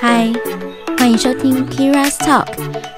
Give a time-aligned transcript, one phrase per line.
[0.00, 0.32] 嗨，
[0.96, 2.46] 欢迎收听 Kira's Talk，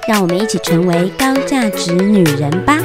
[0.07, 2.77] 让我们一起成为高价值女人吧。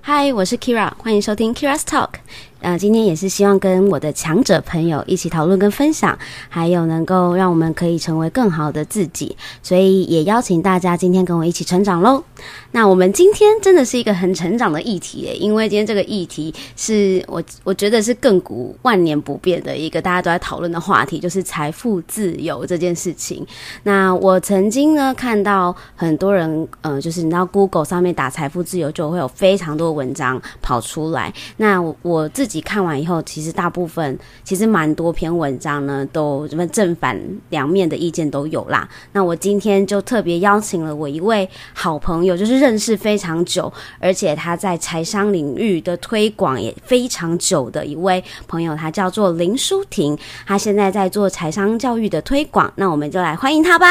[0.00, 2.21] 嗨，我是 Kira，欢迎收听 Kira's Talk。
[2.62, 6.16] 呃，今天也是希望跟我的强者朋友一起讨论跟分享，
[6.48, 12.22] 还有能够让我们可以成为更好的自己，所以也邀请大家今天跟我一起成长喽。
[12.70, 23.44] 那我们今天真的是一个很成长的议题耶，因为今天这个议题是我我觉得是亘古万年不变的一个大家都在讨论的话题，就是财富自由这件事情。
[23.82, 31.34] 那我曾经呢看到很多人，呃，就是你知道 Google 上面打财富自由，就会有非常多文章跑出来。
[31.56, 32.51] 那我自己。
[32.52, 38.86] 自己看完以后，其实大部分其实蛮多篇文章呢，都什么正反两面的意见都有啦。
[39.12, 50.14] 那我今天就特别邀请了我一位好朋友，就是认识非常久，而且他在财商领域的推广也非常久的一位朋友，他叫做林淑婷，
[50.46, 52.70] 他现在在做财商教育的推广。
[52.76, 53.86] 那我们就来欢迎他吧。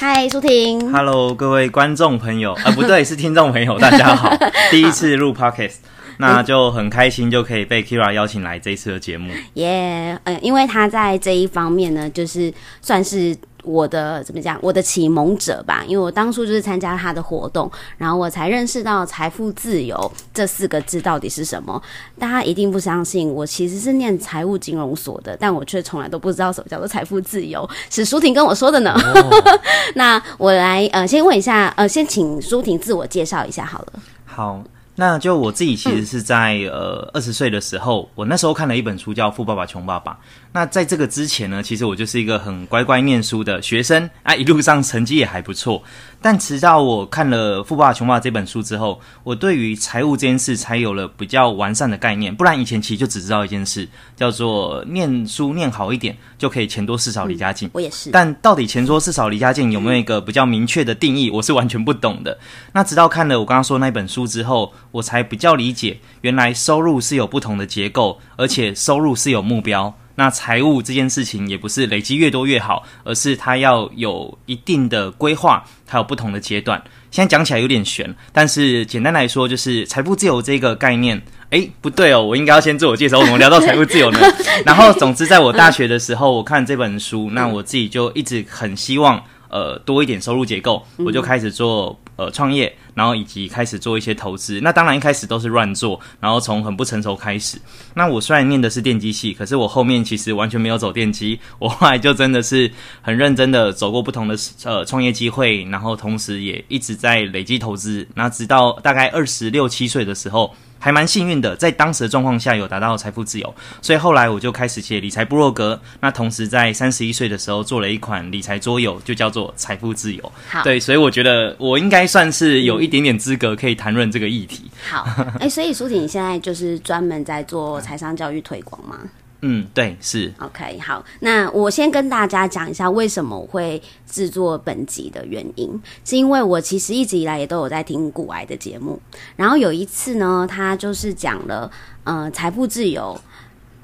[0.00, 0.90] 嗨，淑婷。
[0.90, 4.34] Hello，各位观众朋友，啊，不对，是听众朋友，大家好，
[4.72, 5.74] 第一次录 Podcast。
[6.18, 9.32] 那就很开心，就可以被 Kira 邀请来这一次的节目。
[9.54, 15.84] 耶，嗯，因为他在这一方面呢，就是算是我的怎么讲，我的启蒙者吧。
[15.86, 21.80] 因为我当初就是参加他的活动，然后我才认识到“财富自由”这四个字到底是什么。
[22.18, 28.96] 大家一定不相信，我其实是念财务金融所的，但我却从来都不知道什么叫做财富自由，是舒婷跟我说的呢。
[29.94, 33.92] 那我来呃，先问一下，呃，先请舒婷自我介绍一下好了。
[34.24, 34.62] 好。
[34.94, 40.12] 那就我自己其实是在呃二十岁的时候，我那时候看了一本书叫《富爸爸穷爸爸》。
[40.54, 45.82] 那在这个之前呢，其实我就是一个很乖乖念书的学生啊，一路上成绩也还不错。
[46.20, 52.34] 但直到我看了《富爸爸穷爸爸》这本书之后，我对于财务这件事才有了比较完善的概念。
[52.34, 57.70] 不然以前其实就只知道一件事，叫做念书念好一点就可以钱多事少离家近。
[57.72, 58.10] 我也是。
[58.10, 62.38] 但到底钱多事少离家近有没有一个比较明确的定义，我是完全不懂的。
[62.72, 69.96] 那直到看了我刚刚说那本书之后，我才比较理解，原来收入是有不同的结构，而且收入是有目标。
[70.14, 76.82] 那财务这件事情也不是累积越多越好，而是它要有一定的规划，它有不同的阶段。
[77.10, 81.20] 现在讲起来有点悬，但是简单来说，就是财富自由这个概念。
[81.50, 84.18] 诶，不对哦，我应该要先自我介绍，我们聊到财务自由呢。
[84.64, 89.22] 然后，总之，在我大学的时候，我看这本书，那我自己就一直很希望。
[89.50, 94.60] 呃，多一点收入结构，我就开始做呃创业，然后以及开始做一些投资。
[94.62, 97.58] 那当然一开始都是乱做，然后从很不成熟开始。
[97.94, 102.70] 那我虽然念的是电机系，可是我后面其实完全没有走电机，我后来就真的是
[103.00, 108.06] 很认真的走过不同的呃创业机会，然后同时也一直在累积投资。
[108.14, 110.54] 那直到大概二十六七岁的时候。
[110.82, 115.80] 还蛮幸运的，在当时的状况下有达到财富自由，所以后来我就开始写理财部落格。
[116.00, 120.32] 那同时在三十一岁的时候做了一款理财桌游，就叫做财富自由。
[120.48, 124.68] 好，对，所以我觉得我应该算是有一点点资格可以谈论这个议题。
[124.90, 125.06] 好，
[125.38, 128.98] 哎，所以苏婷你现在就是专门在做财商教育推广吗？
[129.42, 130.78] 嗯，对，是 OK。
[130.78, 135.68] 好，那我先跟大家讲一下为什么我会制作本集的原因，
[136.04, 139.00] 是因为我其实一直以来也都有在听古癌的节目，
[139.36, 141.70] 然后有一次呢，他就是讲了，
[142.04, 143.20] 呃，财富自由。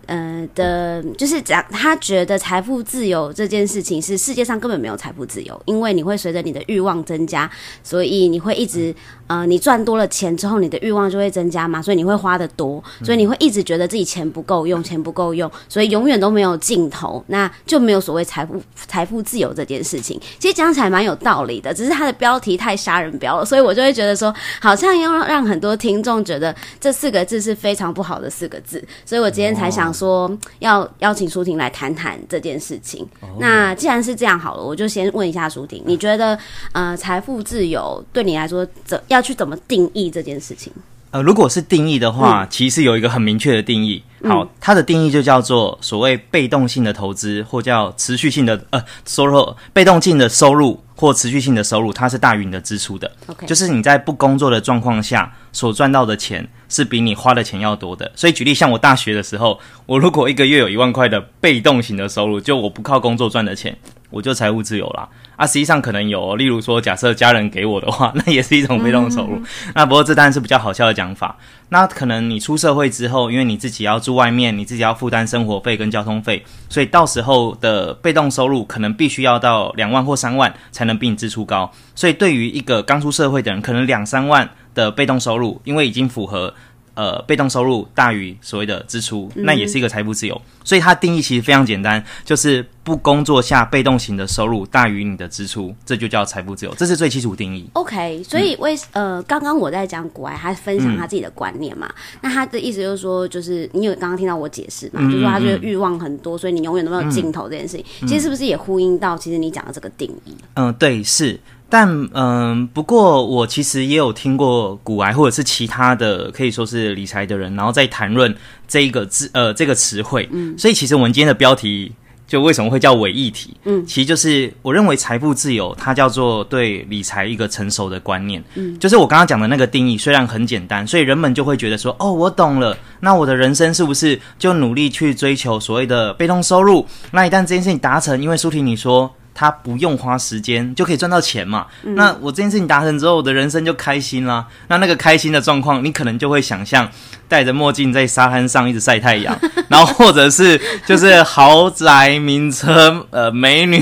[0.09, 7.49] 呃的，就是讲他觉得财富自由这件事情是世界上根本没有财富自由，因为你会随着你的欲望增加，
[7.85, 8.95] 所以你会一直
[9.27, 20.19] 呃，你赚多了钱之后，你的欲望就会增加嘛，所以你会花的多，所以你会一直觉得自己钱不够用，钱不够用，所以永远都没有尽头，那就没有所谓财富财富自由这件事情。
[20.39, 29.93] 其实讲起来蛮有道理的，只是它的标题太杀人标了，所以我就会觉得说，好像要让很多听众觉得这四个字是非常不好的四个字，所以我今天才想。
[29.99, 33.07] 说要邀请舒婷来谈谈这件事情。
[33.41, 36.39] 那既然是这样好了，我就先问一下舒婷，你觉得
[36.73, 40.73] 呃财富自由对你来说怎要去怎么定义这件事情？
[41.11, 44.03] 呃，如果是定义的话，其实有一个很明确的定义。
[44.25, 53.11] 好，它的定义就叫做所谓被动性的投资，或叫持续性的呃收入，被动性的收入或持续性的收入，它是大于你的支出的。
[53.29, 56.49] OK，就是你在不工作的状况下所赚到的钱。
[56.71, 63.75] 是比你花的钱要多的，所以举例像我大学的时候，我如果一个月有一万块的被动型的收入，就我不靠工作赚的钱，
[64.11, 65.09] 我就财务自由啦。
[65.37, 69.41] 啊，实际上可能有，例如说，假设家人给我的话， 那也是一种被动收入。
[69.75, 71.37] 那不过这当然是比较好笑的讲法。
[71.69, 81.71] 那可能你出社会之后，因为你自己要住外面，你自己要负担生活费跟交通费，所以到时候的被动收入可能必须要到两万或三万才能比你支出高。
[81.95, 84.49] 所以对于一个刚出社会的人，可能两三万。
[84.75, 86.55] 的被动收入，因为已经符合
[86.99, 90.41] 呃被动收入大于所谓的支出，嗯那也是一个财富自由。
[90.65, 97.71] 所以它定义其实非常简单，就是不工作下被动型的收入大于你的支出，这就叫财富自由，这是最基础定义。
[97.75, 101.89] OK，所以为、呃，刚刚我在讲古埃，他分享他自己的观念嘛，
[102.21, 110.35] 那他的意思就是说，就是你有刚刚听到我解释嘛，就是说他觉得欲望很多，所以你永远都没有尽头这件事情，其实是不是也呼应到其实你讲的这个定义？
[110.55, 111.39] 嗯，对，是。
[111.71, 118.35] 但嗯，不过我其实也有听过股癌或者是其他的可以说是理财的人，然后在谈论
[118.67, 120.27] 这一个字呃这个词汇。
[120.33, 121.93] 嗯，所以其实我们今天的标题
[122.27, 123.55] 就为什么会叫伪议题？
[123.65, 128.43] 嗯，其实就是我认为财富自由它叫做对理财一个成熟的观念。
[128.55, 136.87] 嗯，就是我刚刚讲的那个定义，虽然很简单，所以人们就会觉得说，哦，我懂了，那我的人生是不是就努力去追求所谓的被动收入？
[137.11, 139.13] 那一旦这件事情达成，因为舒婷你说。
[139.39, 141.65] 他不用花时间就可以赚到钱嘛？
[141.95, 144.45] 那我这件事情达成之后，我的人生就开心啦。
[144.67, 146.91] 那那个开心的状况，你可能就会想象
[147.29, 149.39] 戴着墨镜在沙滩上一直晒太阳，
[149.71, 153.81] 然后或者是就是豪宅、名车、呃美女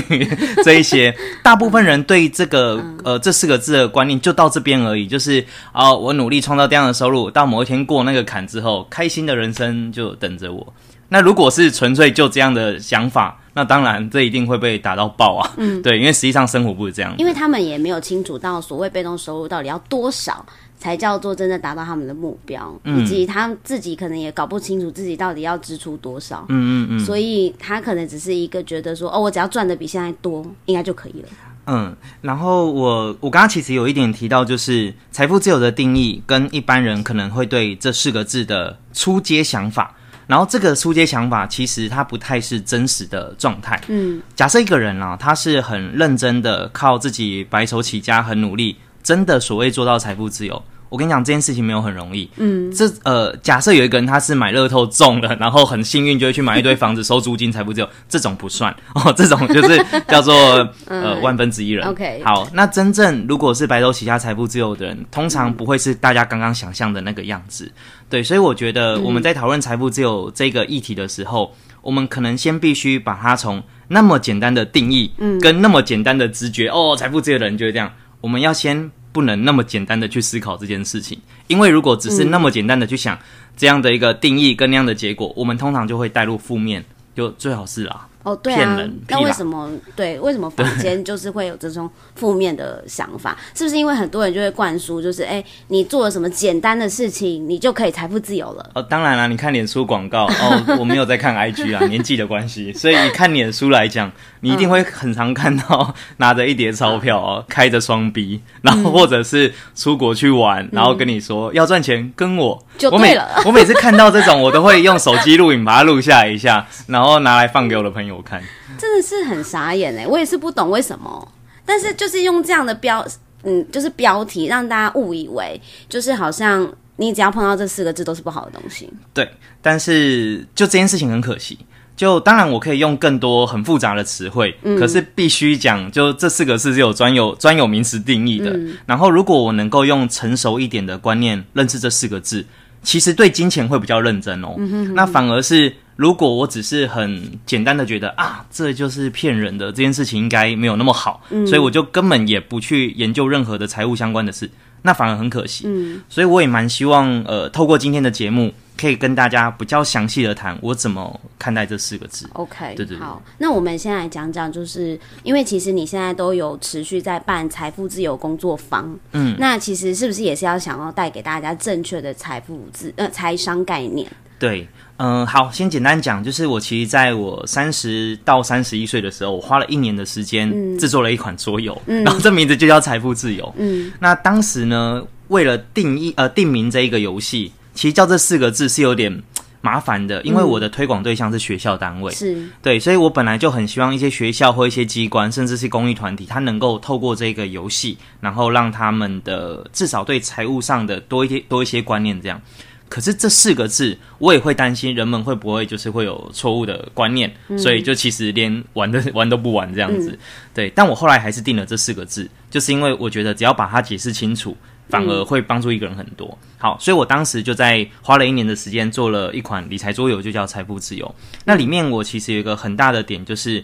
[0.63, 1.11] 这一些。
[1.41, 10.71] 大部分人对这个呃这四个字的观念就到这边而已，就是啊、我努力创造这样的收入，到某一天过那个坎之后，开心的人生就等着我。
[11.09, 15.53] 那如果是纯粹就这样的想法，那当然这一定会被打到爆啊。
[15.57, 17.15] 嗯， 对，因为实际上生活不是这样。
[17.17, 20.45] 因为他们也没有清楚到所谓被动收入到底要多少
[20.77, 26.45] 才叫做真的达到他们的目标，以及他自己可能也搞不清楚自己到底要支出多少。
[26.49, 31.29] 嗯嗯嗯所以他可能只是一个觉得说，哦，我只要赚的比现在多，应该就可以了。
[31.67, 31.95] 嗯。
[32.21, 39.95] 然后我我刚刚其实有一点提到，就是财富自由的定义跟一般人可能会对这四个字的初阶想法。
[40.27, 43.81] 然后这个出街想法其实它不太是真实的状态。
[43.87, 50.61] 嗯，假设一个人啊，他是很认真的靠自己白手起家，很努力，真的所谓做到财富自由。
[50.89, 52.29] 我跟你讲，这件事情没有很容易。
[52.37, 60.33] 嗯，这呃，假设有一个人他是买乐透中了，然后很幸运就会去买一堆房子收租金，财富自由，这种不算 哦，这种就是叫做
[60.87, 61.85] 呃万分之一人。
[61.87, 67.71] OK 好，那真正如果是白手起家财富自由的人，通常不会是大家刚刚想象的那个样子。
[68.09, 77.91] 对，所以我觉得我们在讨论财富自由这个议题的时候，我们可能先必须把它从那么简单的定义，嗯，跟那么简单的直觉，哦，财富自由的人就是这样。
[78.19, 83.17] 我们要先不能那么简单的去思考这件事情，因为如果只是那么简单的去想
[83.55, 86.85] 这样的一个定义跟那样的结果，我们通常就会带入负面，
[87.15, 88.07] 就最好是啦。
[88.23, 90.19] 哦，对啊骗人，那为什么对？
[90.19, 93.37] 为什么坊间就是会有这种负面的想法？
[93.55, 98.71] 是不是因为很多人就会灌输，就是哎，你做了什么简单的事情，你就可以财富自由了？
[98.75, 104.11] 哦，当然啦，你看脸书广告哦，我没有在看 IG 啊， 年纪的关系，所以你看脸书来讲，
[104.41, 112.47] 你一定会很常看到拿着一叠钞票哦，开着双逼然后或者是出国去玩，然后跟你说要赚钱，跟我。
[112.91, 118.41] 我每就对了 我每次看到这种，我都会用手机录影把它录下来一下， 然后拿来放给我的朋友看。
[118.77, 121.27] 真的是很傻眼哎，我也是不懂为什么，
[121.65, 123.03] 但是就是用这样的标，
[123.43, 128.87] 嗯，就是标题让大家误以为就是好像你只要碰到这四个字都是不好的东西。
[129.13, 129.27] 对，
[129.61, 131.57] 但是就这件事情很可惜。
[131.97, 138.57] 就当然我可以用更多很复杂的词汇，可是必须讲，就这四个字是有专有专有名词定义的。
[138.85, 142.45] 然后如果我能够用成熟一点的观念认识这四个字，
[142.83, 144.55] 其实对金钱会比较认真哦。
[144.93, 154.49] 那反而是如果我只是很简单的觉得啊，这就是骗人的这件事情应该没有那么好，所以我就根本也不去研究任何的财务相关的事，
[154.83, 155.63] 那反而很可惜。
[155.65, 162.29] 嗯，所以我也蛮希望，呃，透过今天的节目，可以跟大家比较详细的谈我怎么看待这四个字。
[162.33, 174.07] OK，对对对好，那我们先来讲讲，就是因为其实你现在都有持续在办财富自由工作坊，嗯，那其实是不是也是要想要带给大家正确的财富自呃财商概念？
[174.39, 183.53] 对，嗯、好，先简单讲，就是我其实在我三十到三十一岁的时候，我花了一年的时间制作了一款桌游，然后这名字就叫财富自由。
[183.57, 189.21] 嗯，那当时呢，为了定义呃定名这一个游戏，其实叫这四个字是有点
[189.61, 192.11] 麻烦的，因为我的推广对象是学校单位。
[192.13, 202.41] 是，对，所以我本来就很希望一些学校或一些机关，甚至是公益团体，它能够透过这个游戏，然后让他们的至少对财务上的多一些多一些观念，这样。
[202.89, 210.17] 可是这四个字，我也会担心人们会不会就是会有错误的观念，所以就其实连玩的 玩都不玩这样子。
[210.53, 214.55] 对，但我后来还是定了这四个字，就是因为我觉得只要把它解释清楚，
[214.89, 216.37] 反而会帮助一个人很多。
[216.57, 221.13] 好，所以我当时就在花了一年的时间做了一款理财桌游，就叫财富自由。
[221.43, 223.63] 那里面我其实有一个很大的点，就是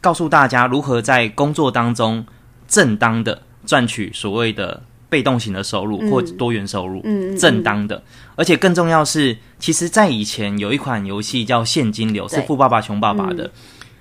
[0.00, 2.24] 告诉大家如何在工作当中
[2.66, 4.82] 正当的赚取所谓的。
[5.14, 8.02] 被动型的收入或多元收入，嗯嗯正当的。
[8.34, 13.48] 而且更重要是，其实，在以前有一款游戏叫《现金流》，是富爸爸穷爸爸的。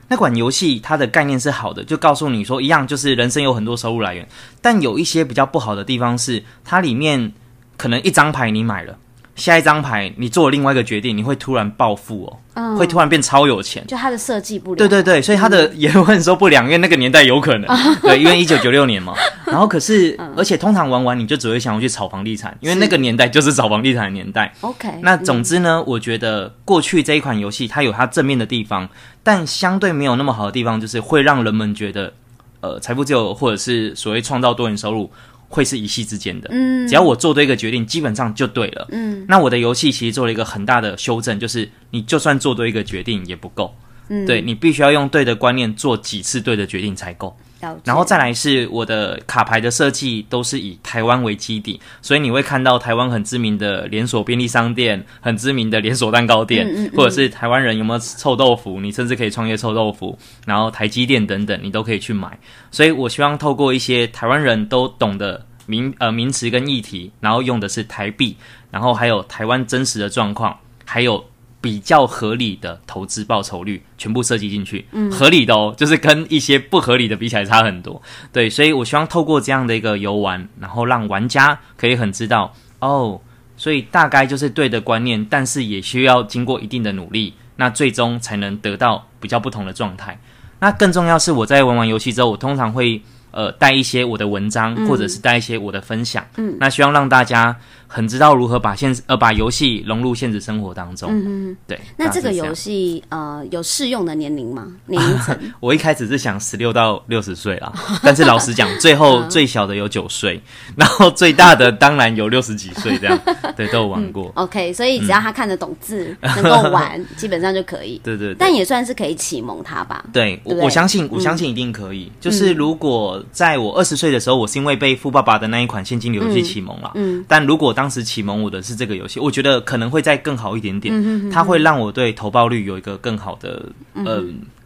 [0.08, 4.28] 那款游戏它的概念是好的，就告诉你说一样，就是人生有很多收入来源，
[4.60, 7.32] 但有一些比较不好的地方是，它里面
[7.78, 8.98] 可能一张牌你买了，
[9.36, 13.84] 下一张牌你做了另外一个决定，你会突然暴富哦，嗯会突然变超有钱。
[13.88, 17.68] 就它的设计不良，对对对，所以他的言论说不良，因为那个年代有可能，
[18.02, 19.14] 对，因为一九九六年嘛。
[19.46, 24.54] 然后可是，而且通常玩完你就只会想要去炒房地产，因为那个年代就是炒房地产的年代。
[24.62, 28.88] ，OK，那总之呢，我觉得过去这一款游戏它有它正面的地方，
[29.24, 32.14] 但相对没有那么好的地方，就是会让人们觉得，
[32.62, 35.12] 呃，财富自由或者是所谓创造多元收入。
[35.54, 39.24] 会是一夕之间的，嗯，只要我做对一个决定，基本上就对了，嗯。
[39.28, 43.76] 那我的游戏其实做了一个很大的修正，就是你就算做对一个决定也不够，
[44.10, 47.38] 嗯，对你必须要用对的观念做几次对的决定才够。
[47.84, 62.38] 然后再来是我的卡牌的设计都是以台湾为基底，所以你会看到台湾很知名的连锁便利商店、很知名的连锁蛋糕店，嗯或者是台湾人有没有臭豆腐，你甚至可以创业臭豆腐，然后台积电等等，你都可以去买。
[62.72, 68.36] 所以我希望透过一些台湾人都懂的名呃名词跟议题，然后用的是台币，
[68.72, 71.24] 然后还有台湾真实的状况，还有。
[71.64, 78.02] 比较合理的投资报酬率全部设计进去，嗯，合理的哦，就是跟一些不合理的比起来差很多。
[78.34, 83.22] 对，所以我希望透过这样的一个游玩，然后让玩家可以很知道哦，
[83.56, 90.20] 所以大概就是对的观念，但是也需要经过一定的努力，那最终才能得到比较不同的状态。
[90.60, 93.02] 那更重要是我在玩完游戏之后，我通常会
[93.34, 97.56] 呃带一些我的文章，或者是带一些我的分享，嗯，那希望让大家
[97.88, 101.80] 很知道如何把现呃把游戏融入现实生活当中，嗯嗯，对。
[101.98, 104.68] 那这个游戏呃有适用的年龄吗？
[104.88, 105.38] 年龄层？
[105.60, 107.72] 我一开始是想十六到六十岁啦，
[108.02, 110.42] 但是老实讲，最后 最小的有九岁，
[110.78, 113.20] 然后最大的当然有六十几岁这样，
[113.56, 114.32] 对，都有玩过。
[114.36, 118.00] OK，所以只要他看得懂字，能够玩，基本上就可以。
[118.04, 120.04] 对对对，但也算是可以启蒙他吧。
[120.12, 122.12] 对我相信，我相信一定可以。
[122.20, 134.24] 就是如果在我二十岁的时候，我是因为被富爸爸的那一款现金流游戏启蒙了，嗯，但如果当时启蒙我的是这个游戏，我觉得可能会再更好一点点，它会让我对投报率有一个更好的呃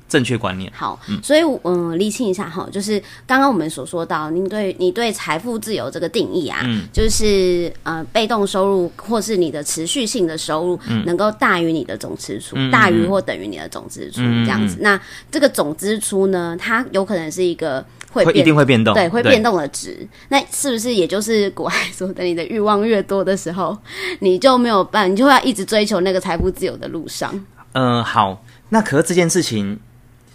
[0.09, 0.71] 正确观念。
[0.73, 6.61] 好，所以嗯，厘清一下哈，就是刚刚我们所说到，您对你对财富自由这个定义啊，
[6.93, 14.77] 就是呃被动收入或是你的持续性的收入、能够大于你的总支出，大于或等于你的总支出、这样子。
[14.79, 14.97] 那
[15.29, 17.85] 这个总支出呢，它有可能是一个
[18.25, 20.07] 会一定会变动，对，会变动的值。
[20.29, 23.77] 那是不是也就是古爱说的，你的欲望越多的时候，
[24.19, 27.45] 你就没有办，你就要一直追求那个财富自由的路上？
[27.73, 29.79] 嗯，好，那可是这件事情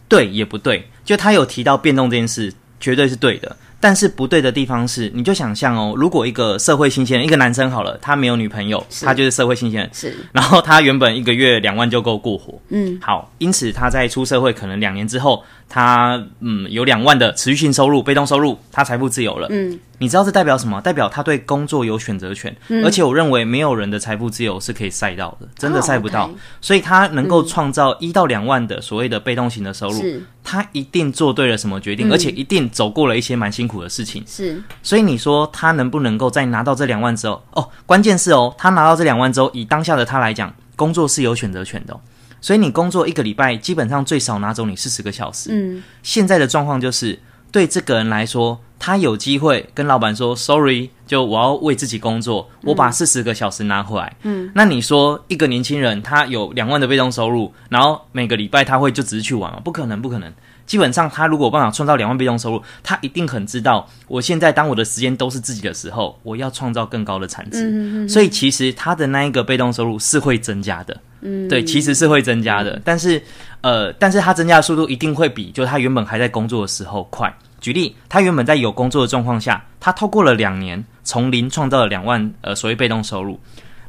[0.08, 3.56] 对也不对，就他有提到变动这件事，绝对是对的。
[3.82, 10.14] 但是不对的地方是，你就想象哦，如果一个社会新鲜人，一个男生好了，他没有女朋友，他就是社会新鲜人，是。
[10.30, 20.80] 然后他原本一个月两万就够过活，嗯，好，因此他在出社会可能两年之后，他嗯有两万的持续性收入、被动收入，他财富自由了，嗯，你知道这代表什么？
[20.80, 22.52] 代表他对工作有选择权，
[22.84, 26.28] 而且我认为没有人的财富自由是可以晒到的，真的哦赛不到。
[26.60, 30.20] 所以他能够创造一到两万的所谓的被动型的收入，是。
[30.42, 34.24] 他一定做对了什么决定，而且一定走过了一些蛮辛苦的事情。
[34.26, 42.00] 是，所以你说他能不能够在拿到这两万之后，哦，关键是哦，他拿到这两万之后，以当下的他来讲，工作是有选择权的、哦，
[42.40, 45.50] 所以你工作一个礼拜，基本上最少拿走你四十个小时。
[45.52, 47.16] 嗯，现在的状况就是，
[47.52, 54.16] 对这个人来说，他有机会跟老板说，sorry，就我要为自己工作，我把四十个小时拿回来。
[54.22, 59.60] 嗯，那你说一个年轻人他有两万的被动收入，然后每个礼拜他会就只是去玩吗？
[59.62, 60.32] 不可能，不可能。
[60.64, 67.68] 基本上，他如果有办法创造两万被动收入，他一定很知道，我现在当我的时间都是自己的时候，我要创造更高的产值。
[67.70, 70.98] 嗯所以，其实他的那一个被动收入是会增加的。
[71.22, 73.22] 嗯，对，其实是会增加的，但是，
[73.62, 77.32] 呃，但是它增加的速度一定会比就他原本还在工作的时候快。
[77.60, 83.38] 举例，他原本在有工作的状况下，他透过了两年，从零创造了两万呃所谓被动收入。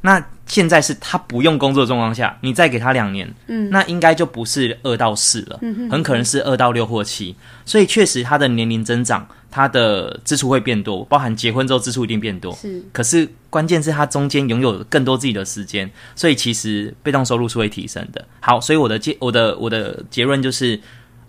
[0.02, 7.36] 那现在是他不用工作的状况下，你再给他两年，嗯，那应该就不是二到四了，嗯很可能是二到六或七。
[7.66, 12.54] 所以确实他的年龄增长，他的支出会变多，包含结婚之后支出一定变多。
[12.56, 18.24] 是可是关键是他中间拥有更多自己的时间，所以其实被动收入是会提升的。
[18.42, 20.80] 好，所以我的结我的我的结论就是，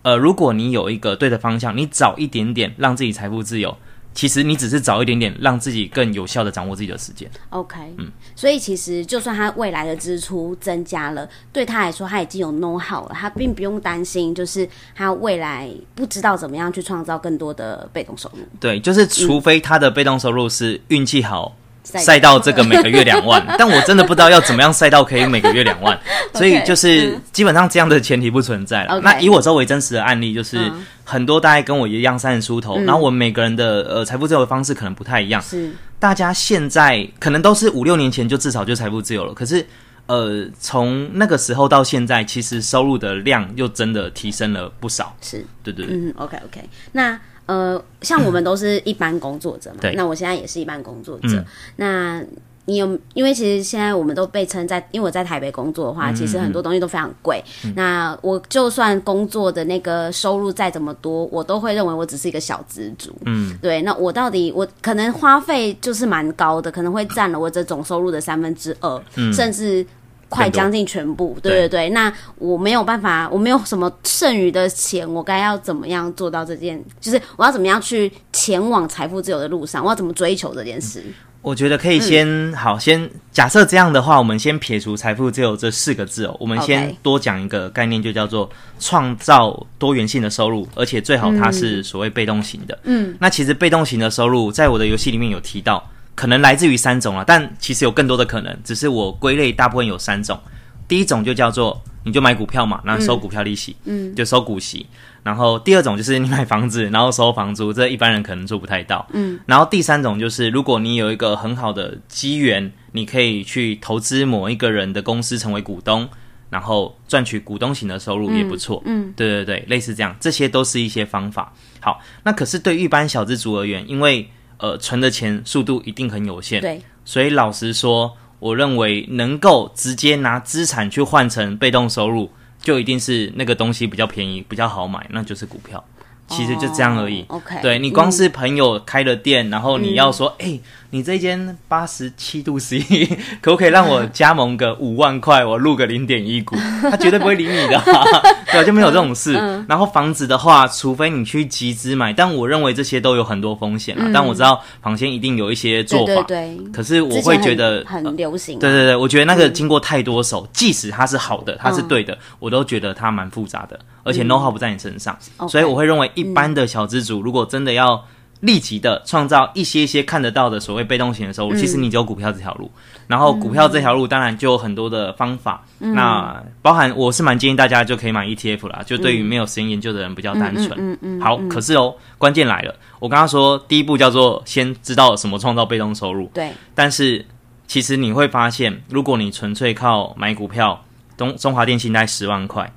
[0.03, 3.77] 呃，如果你有一个对的方向，你早一点点让自己财富自由，
[4.15, 7.29] 其实你只是早一点点，让自己更有效的掌握自己的时间。
[7.51, 18.39] OK，嗯，所以其实就算他未来的支出增加了，对他来说他已经有 know how 了，他并不用担心，就是他未来不知道怎么样去创造更多的被动收入。
[18.61, 21.49] 对，就是除非他的被动收入是运气好。
[21.49, 25.97] 赛赛到这个每个月两万， 但我真的不知道要怎么样赛到可以每个月两万，
[26.35, 29.01] 所以就是基本上这样的前提不存在了。
[29.01, 30.85] 那以我周围真实的案例，就是嗯。
[31.07, 35.71] 很多大概跟我一样三十出头，然后我们每个人的呃财富自由的方式可能不太一样，是。
[35.99, 39.67] 大家现在可能都是五六年前就至少就财富自由了，可是
[40.07, 45.15] 呃从那个时候到现在，其实收入的量又真的提升了不少。
[45.21, 51.45] 是，对对对，嗯，OK OK，那呃，像我们都是一般工作者嘛，对那我现在也是一般工作者，嗯
[51.77, 52.25] 那。
[52.67, 57.45] 你有，因为其实现在我们都被称在，因为我在台北工作的话，其实很多东西都非常贵。
[57.77, 63.15] 那我就算工作的那个收入再怎么多，我都会认为我只是一个小资族。
[63.27, 69.87] 嗯，对，那我到底我可能花费就是蛮高的，可能会占了我这总收入的三分之二，甚至
[70.29, 71.37] 快将近全部。
[71.43, 76.83] 对对对对，那我没有办法，我没有什么剩余的钱，我该要怎么样做到这件？
[77.01, 81.03] 就是我要怎么样去前往财富自由的路上，我要怎么追求这件事？
[81.43, 88.49] 我觉得可以先、好，先假设这样的话，我们先撇除财富自由这四个字哦，我们先多讲一个概念，就叫做
[88.81, 92.79] 创造多元性的收入，而且最好它是所谓被动型的。
[92.85, 100.39] 嗯，那其实被动型的收入，在我的游戏里面有提到，可能来自于三种啊，但其实有更多的可能，只是我归类大部分有三种。
[100.87, 104.87] 第一种就叫做你就买股票嘛，然后收股票利息，嗯，就收股息。
[105.23, 109.07] 然后第二种就是你买房子，然后收房租，这一般人可能做不太到。
[109.15, 116.07] 嗯，然后第三种就是如果你有一个很好的机缘，你可以去投资某一个人的公司成为股东，
[116.51, 118.83] 然后赚取股东型的收入也不错。
[118.85, 121.55] 嗯，对对对，类似这样，这些都是一些方法。
[121.81, 132.31] 好，那可是对一般小资族而言，因为呃存的钱速度一定很有限，对，所以老实说，我认为能够直接拿资产去换成被动收入，
[132.63, 135.83] 就一定是那个东西比较便宜、比较好买，那就是股票。
[136.27, 137.21] 其实就这样而已。
[137.29, 140.59] 哦 OK，对你光是朋友开了店，然后你要说，哎、
[140.95, 142.79] 你这间八十七度 C
[143.43, 146.55] 可不可以让我加盟个五万块，我入个零点一股？
[146.89, 147.85] 他绝对不会理你的、啊，
[148.47, 149.33] 对啊，就没有这种事。
[149.69, 154.09] 然后房子的话，除非你去集资买，但我认为这些都有很多风险啊。
[154.15, 165.19] 但我知道房间一定有一些做法，对对对，可是我会觉得很很流行啊、对对对，我觉得那个经过太多手，即使它是好的，它是对嗯的，我都觉得它蛮复杂的，而且 know how 不在你身上。
[165.49, 168.01] 所以我会认为一般的小资主，如果真的要
[168.45, 172.71] 立即的创造一些一些看得到的所谓被动型的收入，其实你只有股票这条路，
[173.07, 180.73] 然后股票这条路当然就有很多的方法，那包含我是蛮建议大家就可以买 ETF 啦，就对于没有时间研究的人比较单纯。
[180.77, 187.25] 嗯嗯，好，可是哦，关键来了，我刚刚说第一步叫做先知道什么创造被动收入，对，但是
[187.67, 190.85] 其实你会发现，如果你纯粹靠买股票，
[191.17, 192.71] 中中华电信大概十万块，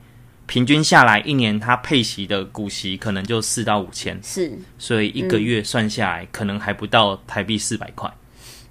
[0.47, 8.11] 平均下来一年它配息的股息可能就四到五千，是，所以一个月算下来可能还不到台币四百块。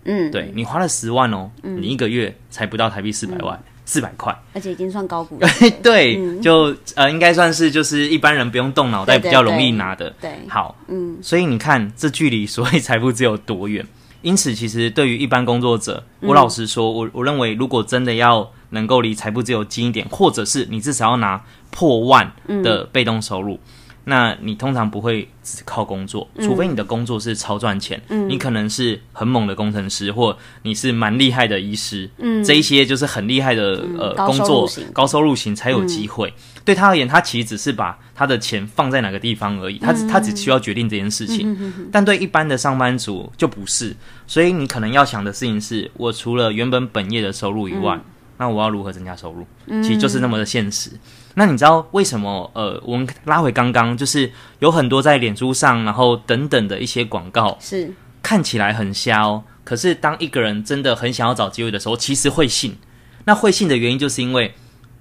[0.05, 4.35] 嗯，对你花了十万哦，你一个月才不到台币四百万，四百块。
[4.55, 5.39] 而且已经算高股，
[5.83, 10.09] 对，就呃应该算是就是一般人不用动脑袋比较容易拿的。
[10.21, 13.87] 对，好，嗯，所以你看这距离所谓财富自由多远？
[14.23, 23.59] 因此，其实对于一般工作者，我老实说，我我认为如果真的要能够离财富自由近一点，或者是你至少要拿破万的被动收入，
[24.05, 36.33] 那你通常不会只靠工作，除非你的工作是超赚钱，你可能是很猛的工程师，或你是蛮厉害的医师，嗯，这一些就是很厉害的、呃工作高收入型才有机会。
[36.65, 41.57] 对他而言，他其实只是把他的钱放在哪个地方而已，他只他只需要决定这件事情。
[41.93, 43.95] 但对一般的上班族就不是，
[44.27, 48.01] 所以你可能要想的事情是：我除了原本本业的收入以外，
[48.39, 49.47] 那我要如何增加收入？
[49.83, 50.91] 其实就是那么的现实。
[51.35, 52.51] 那你知道为什么？
[52.55, 59.45] 呃，我们拉回刚刚，就是有很多在脸书上，然后等等的一些广告，是，看起来很瞎哦。
[59.63, 62.77] 可是当一个人真的很想要找机会的时候，其实会信。
[63.25, 64.55] 那会信的原因，就是因为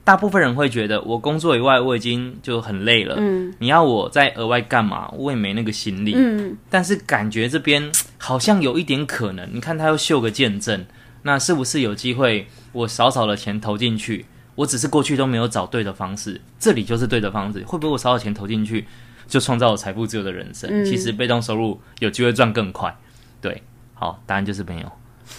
[0.03, 5.09] 大部分人会觉得，我工作以外我已经就很累了，嗯你要我再额外干嘛？
[5.15, 6.13] 我也没那个心力。
[6.17, 10.85] 嗯，但是感觉这边好像有一点可能，你看他又秀个见证，
[11.27, 14.27] 那是不是有机会我少少的钱投进去？
[14.53, 17.63] 我只是过去都没有找对的方式，这里就是对的方式。
[17.63, 18.85] 会不会我少少钱投进去，
[19.27, 20.69] 就创造了财富自由的人生？
[20.71, 22.95] 嗯其实被动收入有机会赚更快。
[23.41, 23.63] 对，
[23.95, 24.91] 好，答案就是没有，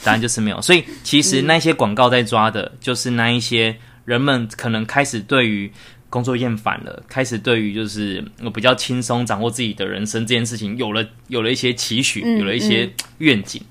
[0.03, 0.61] 答案就是没有。
[0.61, 5.73] 所以其实那些广告在抓的，就是那一些人们可能开始对于
[6.11, 13.63] 工作厌烦了，开始对于就是我比较轻松掌握自己的人生这件事情有了有了一些期许，嗯有了一些愿景，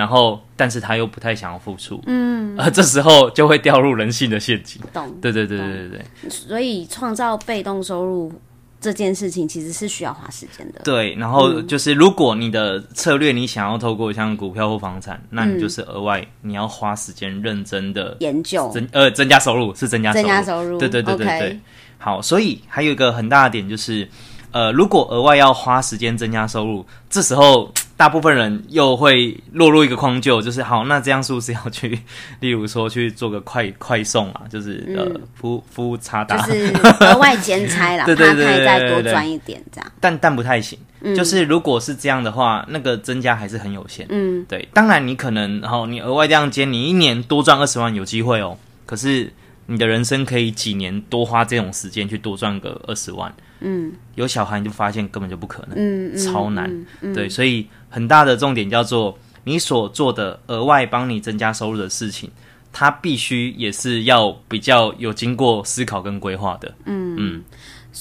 [0.00, 4.80] 然后但是他又不太想要付出，嗯，而 这时候就会掉入人性的陷阱。
[4.94, 5.14] 懂。
[5.20, 5.88] 对对对对对
[6.22, 8.32] 对所以创造被动收入
[8.80, 10.80] 这件事情其实是需要花时间的。
[10.82, 21.60] 对，然后就是如果你的策略你想要透过像股票或房产，那你就是额外你要花时间认真的研究增呃增加收入是增加增加收入对对对对对。
[21.98, 24.08] 好，所以还有一个很大的点就是，
[24.52, 32.00] 呃，如果额外要花时间增加收入，这时候大部分人又会落入一个框就，就是好，那这样是不是要去，
[32.40, 36.72] 例如说去做个快快送啊，就是、呃夫夫差就打，是
[37.04, 39.92] 额外兼差啦，对对对对对对多赚一点这样。
[40.00, 40.78] 但但不太行。
[41.14, 44.06] 就是如果是这样的话，那个增加还是很有限。
[44.08, 48.56] 嗯，对，当然你可能，然后你额外这样兼，你一年多赚二十万有机会哦。
[48.86, 49.30] 可是
[49.66, 53.30] 你的人生可以几年多花这种时间去多赚个二十万。
[53.62, 56.86] 嗯，有小孩你就发现根本就不可能，嗯嗯超难。
[57.14, 62.30] 对，所以很大的重点叫做你所做的额外帮你增加收入的事情，
[62.72, 66.72] 它必须也是要比较有经过思考跟规划的。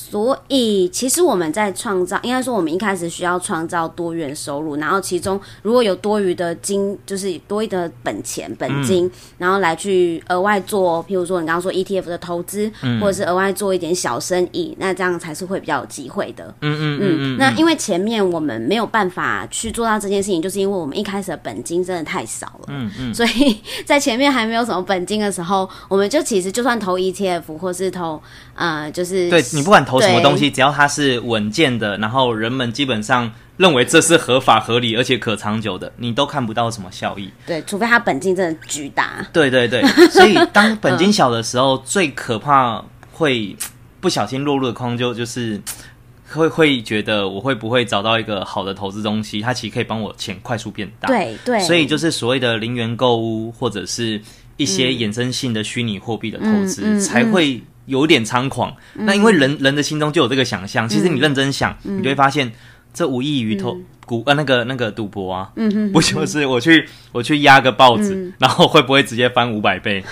[0.01, 9.12] 所以其实我们在创造，应该说我们一开始需要创造多元收入，然后其中如果有多余的金，就是多余的本钱本金，嗯。
[9.38, 12.99] 然后来去额外做，譬如说你刚刚说 ETF 的投资，嗯。
[12.99, 16.45] 或者是额外做一点小生意，那这样才是会比较有机会的。
[16.62, 28.21] 嗯嗯嗯嗯，那因为前面我们没有办法去做到这件事情，就是因为我们一开始的本金真的太少了，嗯嗯，所以在前面还没有什么本金的时候，我们就其实就算投 ETF 或是投
[28.55, 37.30] 呃，就是对你不管投什么东西，只要它是稳健的，然后人们基本上认为这是合法合理而且可长久的，你都看不到什么效益。
[37.47, 43.56] 对，除非他本金真的巨大，对对对， 所以当本金小的时候，最可怕会
[43.99, 45.60] 不小心落入的框就就是。
[46.32, 51.08] 会会觉得我会不会找到一个好的投资东西，它其实可以帮我钱快速变大。
[51.08, 54.21] 对对，所以就是所谓的零元购物，或者是
[54.56, 58.73] 一些衍生性的虚拟货币的投资，嗯嗯嗯才会有点猖狂。
[58.93, 61.99] 那因为人人的心中就有这个想象，其实你认真想，嗯。
[61.99, 62.49] 你就会发现，
[62.93, 65.52] 这无异于投股呃那个那个赌博啊，
[65.93, 70.04] 不就是我去我去压个报纸，然后会不会直接翻五百倍？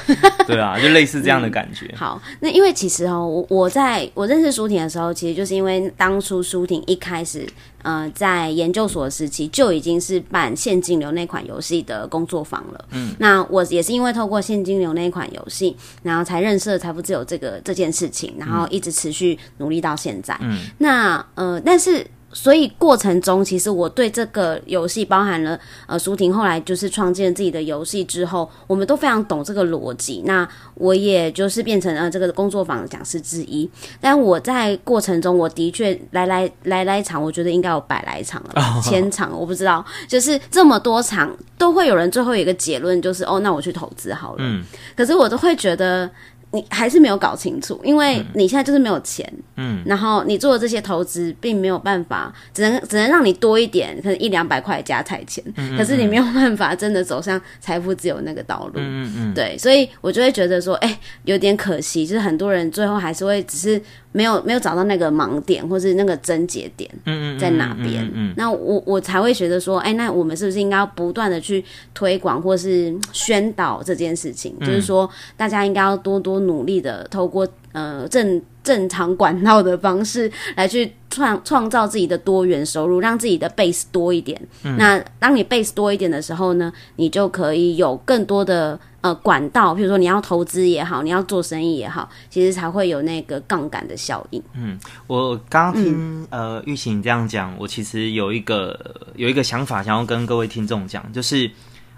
[0.56, 1.94] 对啊，就类似这样的感觉。
[1.96, 7.46] 好，那因为其实哦，我我在我认识舒婷的时候，其实就是因为当初舒婷一开始，
[7.84, 12.86] 呃，在研究所时期就已经是办现金流那款游戏的工作坊了。
[12.92, 20.38] 嗯，那我也是因为透过现金流那款游戏，然后才认识了财富自由这个这件事情，然后一直持续努力到现在。
[20.42, 22.06] 嗯，那呃，但是。
[22.34, 30.22] 所以过程中，其实我对这个游戏包含了呃，舒婷后来就是创建自己的游戏之后，我们都非常懂这个逻辑。
[30.26, 33.70] 那我也就是变成了这个工作坊的讲师之一。
[34.02, 44.38] 但我在过程中，我的确来来来来场，我觉得应该有百来场了吧，千场我不知道，就是这么多场都会有人最后有一个结论，就是哦，那我去投资好了。
[44.40, 44.63] 嗯
[44.96, 46.10] 可是我都会觉得。
[46.52, 55.44] 你还是没有搞清楚，因为你现在就是没有钱，嗯，然后你做的这些投资并没有办法，只能只能让你多一点，可能一两百块加彩钱，
[55.78, 59.34] 可是你没有办法真的走向财富自由那个道路，嗯嗯。
[59.34, 63.82] 对，所以我就会觉得说，哎、有点可惜，就是很多人最后还是会只是
[64.18, 68.04] 没有没有找到那个盲点，或是那个症结点嗯嗯，在哪边。
[68.06, 74.58] 嗯嗯那我我才会觉得说，哎、那我们是不是应该要不断的去推广或是宣导这件事情？
[74.62, 84.42] 就是说，大家应该要多多努力的透过呃正正常管道的方式来去创创造自己的多元收入，让自己的 base 多一点。
[84.80, 94.43] 那当你 base 多一点的时候呢，你就可以有更多的呃管道，比如说你要投资也好，你要做生意也好，其实才会有那个杠杆的效应。
[94.54, 98.78] 嗯我刚刚听、呃玉琴这样讲，我其实有一个
[99.15, 101.50] 有一个想法，想要跟各位听众讲，就是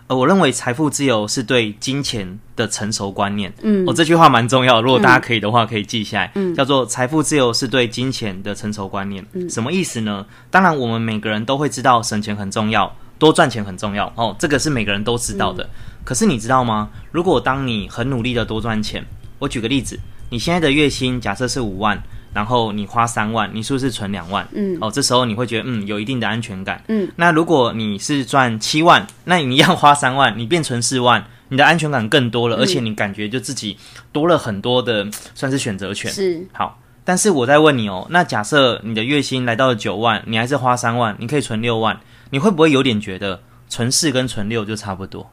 [0.07, 3.53] 呃，我认为财富自由是对金钱的成熟观念。
[3.61, 6.31] 嗯，哦，这句话蛮重要，如果大家可以的话，可以记下来。
[6.35, 9.25] 嗯，叫做财富自由是对金钱的成熟观念。
[9.33, 10.25] 嗯，什么意思呢？
[10.49, 14.11] 当然，我们每个人都会知道省钱很重要，多赚钱很重要。
[14.15, 15.69] 哦，这个是每个人都知道的。
[16.03, 16.89] 可是你知道吗？
[17.11, 19.05] 如果当你很努力的多赚钱，
[19.37, 22.01] 我举个例子，你现在的月薪假设是五万，
[22.33, 24.47] 然后你花三万，你是不是存两万？
[24.53, 26.83] 嗯，哦，这时候你会觉得嗯有一定的安全感。
[26.87, 33.77] 嗯，那如果你是赚七万，那你一样花三万，你变存四万，你的安全感更多了，而且你感觉就自己
[34.11, 36.11] 多了很多的算是选择权。
[36.11, 45.31] 是，好，但是我在问你哦，那假设你的月薪来到了九万，你还是花三万，你可以存六万，你会不会有点觉得存四跟存六就差不多？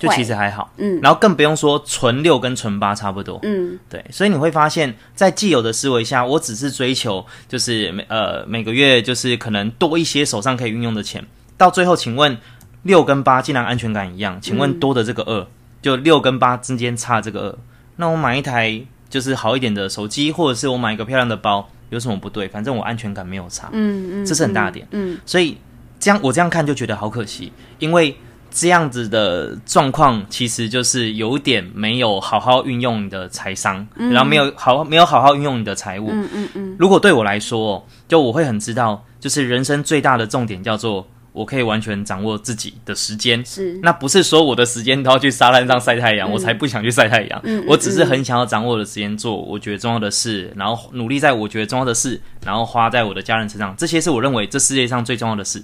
[0.00, 0.72] 就其实还好。
[0.78, 3.38] 嗯然后更不用说纯六跟纯八差不多。
[3.42, 11.24] 嗯对，所以你会发现在既有的思维下，我只是追求就是每呃每个月就是可能多一些手上可以运用的钱，
[11.56, 12.36] 到最后，请问
[12.82, 15.46] 六跟八竟然安全感一样，请问多的这个二、
[15.82, 17.58] 就六跟八之间差这个二，
[17.96, 22.48] 那我买一台就是好一点的手机，或者是我买一个漂亮的包，有什么不对？
[22.48, 24.88] 反正我安全感没有差，嗯嗯，这是很大的点。
[24.92, 25.58] 嗯所以
[25.98, 28.16] 这样我这样看就觉得好可惜，因为
[28.50, 36.10] 这样子的状况其实就是有点没有好好运用你的财商，然后没有好没有好好运用你的财务。
[36.10, 43.44] 嗯嗯嗯如果对我来说，就我会很知道，就是人生最大的重点叫做我可以完全掌握自己的时间。
[43.46, 47.40] 是那不是说我的时间都要去沙滩上晒太阳，我才不想去晒太阳。
[47.44, 53.74] 嗯嗯我只是很想要掌握我的时间做我觉得重要的事，然后努力在我觉得重要的事，然后花在我的家人身上。
[53.76, 55.62] 这些是我认为这世界上最重要的事。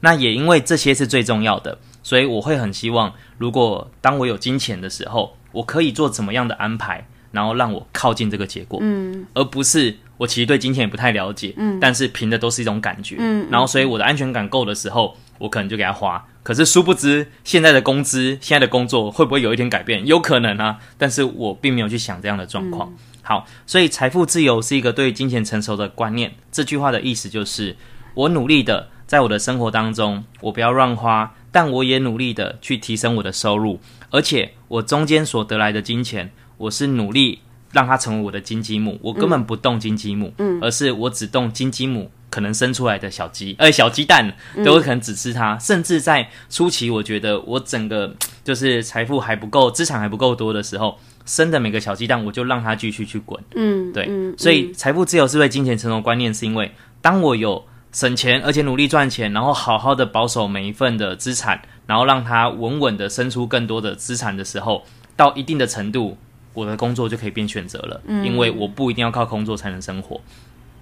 [0.00, 16.24] 那也因为这些是最重要的，所以我会很希望，如果当我有金钱的时候，我可以做怎么样的安排，然后让我靠近这个结果，嗯而不是我其实对金钱也不太了解，嗯但是凭的都是一种感觉，嗯然后所以我的安全感够的时候，我可能就给他花。
[16.42, 20.06] 可是殊不知，现在的工资、现在的工作会不会有一天改变？
[20.06, 22.92] 有可能啊，但是我并没有去想这样的状况。
[23.22, 26.34] 好，所以财富自由是一个对金钱成熟的观念。
[26.52, 27.74] 这句话的意思就是，
[28.12, 33.78] 我努力的在我的生活当中，我不要乱花，但我也努力的去提升我的收入，
[34.10, 37.38] 而且我中间所得来的金钱，我是努力
[37.70, 40.58] 让它成为我的金鸡母，我根本不动金鸡母，嗯。
[40.60, 48.12] 而是我只动金鸡母可能生出来的小鸡，呃，小鸡蛋，对我可能只吃它，甚至在初期，我觉得我整个
[48.42, 53.40] 就是财富还不够，资产还不够多的时候，生的每个小鸡蛋，我就让它继续去滚。
[53.54, 57.64] 嗯，对，嗯所以财富自由是对金钱成熟的观念，是因为当我有
[57.94, 64.84] 省钱，而且努力赚钱，然后好好的保守每一份的资产，然后让它稳稳的生出更多的资产的时候，
[65.16, 66.16] 到一定的程度，
[66.52, 70.20] 我的工作就可以变选择了，因为我不一定要靠工作才能生活。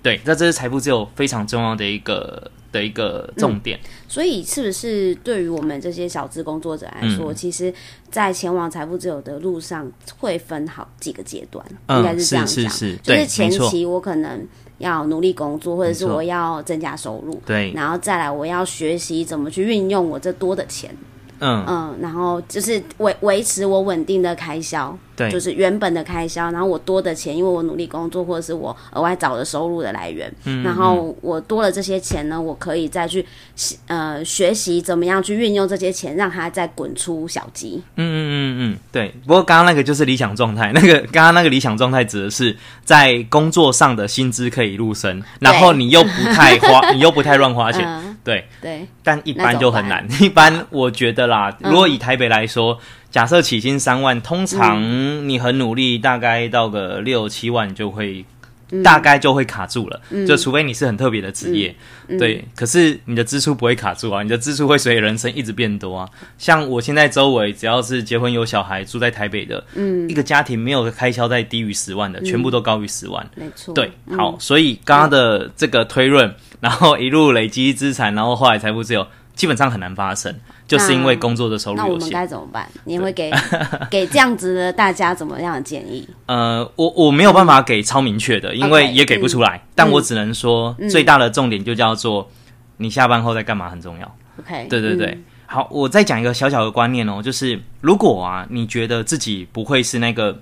[0.02, 3.78] 对，那这是财富自由非常重要的一个的一个重点。
[4.08, 7.72] 所以，是不是对于我们这些小资工作者来说，嗯其实，
[8.10, 12.52] 在前往财富自由的路上，会分好几个阶段，嗯应该是这样讲。
[12.52, 14.44] 是是是就是前期我可能
[14.82, 20.94] 要努力工作，或者是我要增加收入，对，然后再来我要学习怎么去运用我这多的钱，
[21.42, 33.26] 嗯，嗯，然后就是维维持我稳定的开销，对，就是原本的开销，然后我多的钱，因为我努力工作，或者是我额外找的收入的来源，嗯然后我多了这些钱呢，我可以再去
[33.88, 37.82] 呃学习怎么样去运用这些钱，让它再滚出小鸡。
[37.96, 39.12] 嗯嗯嗯嗯，对。
[39.26, 48.46] 不过刚刚那个就是理想状态，那个刚刚那个理想状态指的是在工作上的薪资可以入升，然后你又不太花， 你又不太乱花钱，嗯，对。
[48.60, 50.06] 对，但一般就很难。
[50.20, 52.78] 一般我觉得啦，如果以台北来说，
[53.10, 54.80] 假设起薪三万，通常
[55.28, 58.24] 你很努力，大概到个六七万就会。
[58.82, 61.76] 大概就会卡住了，就除非你是很特别的职业，
[62.18, 62.42] 对。
[62.56, 66.08] 可是你的支出不会卡住啊，你的支出会随人生一直变多啊。
[66.38, 73.28] 像我现在周围只要是结婚有小孩住在台北的，嗯，一个家庭没有开销在低于十万的，全部都高于十万。
[73.34, 80.32] 没错，对，嗯好，所以刚刚的这个推论，然后一路累积资产，然后后来财富自由，基本上很难发生，
[80.68, 82.08] 就是因为工作的收入那我们。
[82.08, 82.68] 该怎么办？
[82.84, 83.32] 你会给
[83.90, 86.08] 给这样子的大家怎么样的建议？
[86.26, 92.30] 呃，我我没有办法给超明确的，因为也给不出来，但我只能说，最大的重点就叫做
[92.76, 94.16] 你下班后在干嘛很重要。
[94.38, 95.06] OK，对对对。
[95.08, 100.40] 嗯好，我再讲一个小小的观念哦，就是如果啊，你觉得自己不会是那个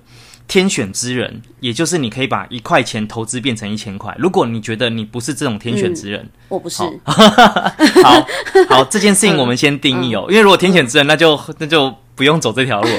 [0.51, 4.13] 天选之人，也就是你可以把一块钱投资变成一千块。
[4.19, 8.25] 如果你觉得你不是这种天选之人，我不是，好
[8.67, 12.89] 好，这件事情我们先定义哦，因为如果天选之人，那就那就不用走这条路。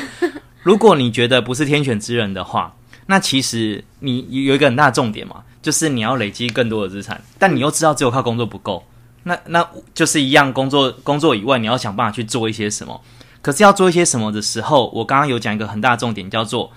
[0.62, 8.83] 如果你觉得不是天选之人的话，那其实你有一个很大的重点嘛，就是你要累积更多的资产，但你又知道只有靠工作不够，
[9.25, 13.03] 那那就是一样工作工作以外，你要想办法去做一些什么。
[13.43, 16.71] 可是要做一些什么的时候，我刚刚有讲一个很大的重点，叫做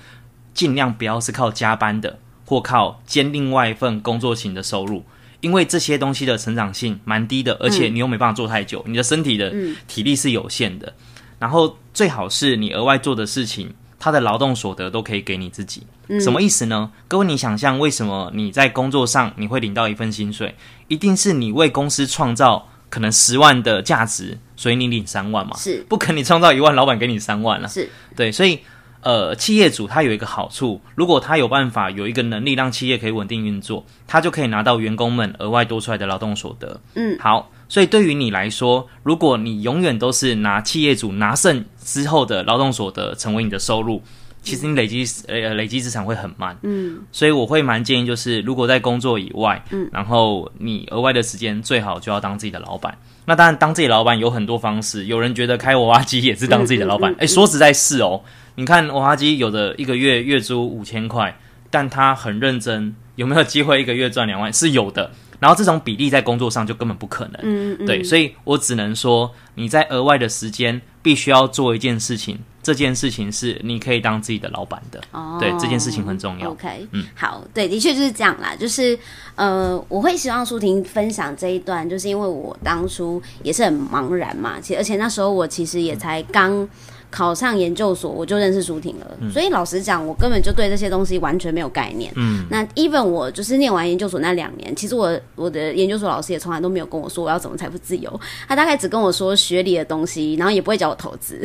[0.56, 5.04] 尽量不要是靠加班的，或靠兼另外一份工作型的收入。
[5.42, 9.54] 因为这些东西的成长性蛮低的，而且你又没办法做太久，你的身体的
[9.88, 10.92] 体力是有限的。
[11.38, 15.86] 然后最好是你额外做的事情，他的劳动所得都可以给你自己。
[16.20, 16.92] 什么意思呢？
[17.08, 20.56] 各位，你想象为什么你在工作上你会领到一份薪水，
[20.88, 25.56] 一定是你为公司创造可能十万的价值，所以你领三万嘛？
[25.58, 28.62] 是不可能你创造一万，老板给你三万了、是，对，所以
[29.06, 36.82] 呃，企业主他有一个好处，如果他有办法有一个能力让企业可以稳定运作，他就可以拿到员工们额外多出来的劳动所得。
[36.96, 44.02] 嗯，好，所以对于你来说，如果你永远都是拿企业主拿剩之后的劳动所得成为你的收入，
[44.42, 46.58] 其实你累积呃累积资产会很慢。
[46.64, 52.98] 嗯，所以我会蛮建议，就是如果在工作以外，嗯，然后你额外的时间最好就要当自己的老板。
[53.28, 55.06] 那当然，当自己老板有很多方式。
[55.06, 57.16] 有人觉得开娃娃机也是当自己的老板。
[57.20, 58.22] 哎，说实在，是哦。
[58.56, 61.38] 你看娃娃机有的一个月月租五千块，
[61.70, 64.52] 但他很认真，有没有机会一个月赚两万？
[64.52, 65.12] 是有的。
[65.38, 67.42] 然后这种比例在工作上就根本不可能。
[67.44, 67.86] 嗯嗯。
[67.86, 72.40] 对，所以我只能说，你在额外的时间必须要做一件事情。
[72.64, 75.00] 这件事情是你可以当自己的老板的，
[75.40, 76.50] 对这件事情很重要。
[76.50, 78.56] OK，嗯，好，对，的确就是这样啦。
[78.58, 78.98] 就是
[79.36, 86.68] 呃，我会希望舒婷分享这一段，就是因为我当初也是很茫然嘛，其而且那时候我其实也才刚。
[87.16, 89.10] 考上研究所，我就认识舒婷了。
[89.32, 92.12] 所以老实讲，我根本就对这些东西完全没有概念。
[92.18, 98.20] 嗯，那 even 我就是念完研究所那两年，其实我我的研究所老师也从来都没有跟我说我要怎么财富自由。
[98.50, 101.40] 他大概只跟我说学理的东西，然后也不会教我投资。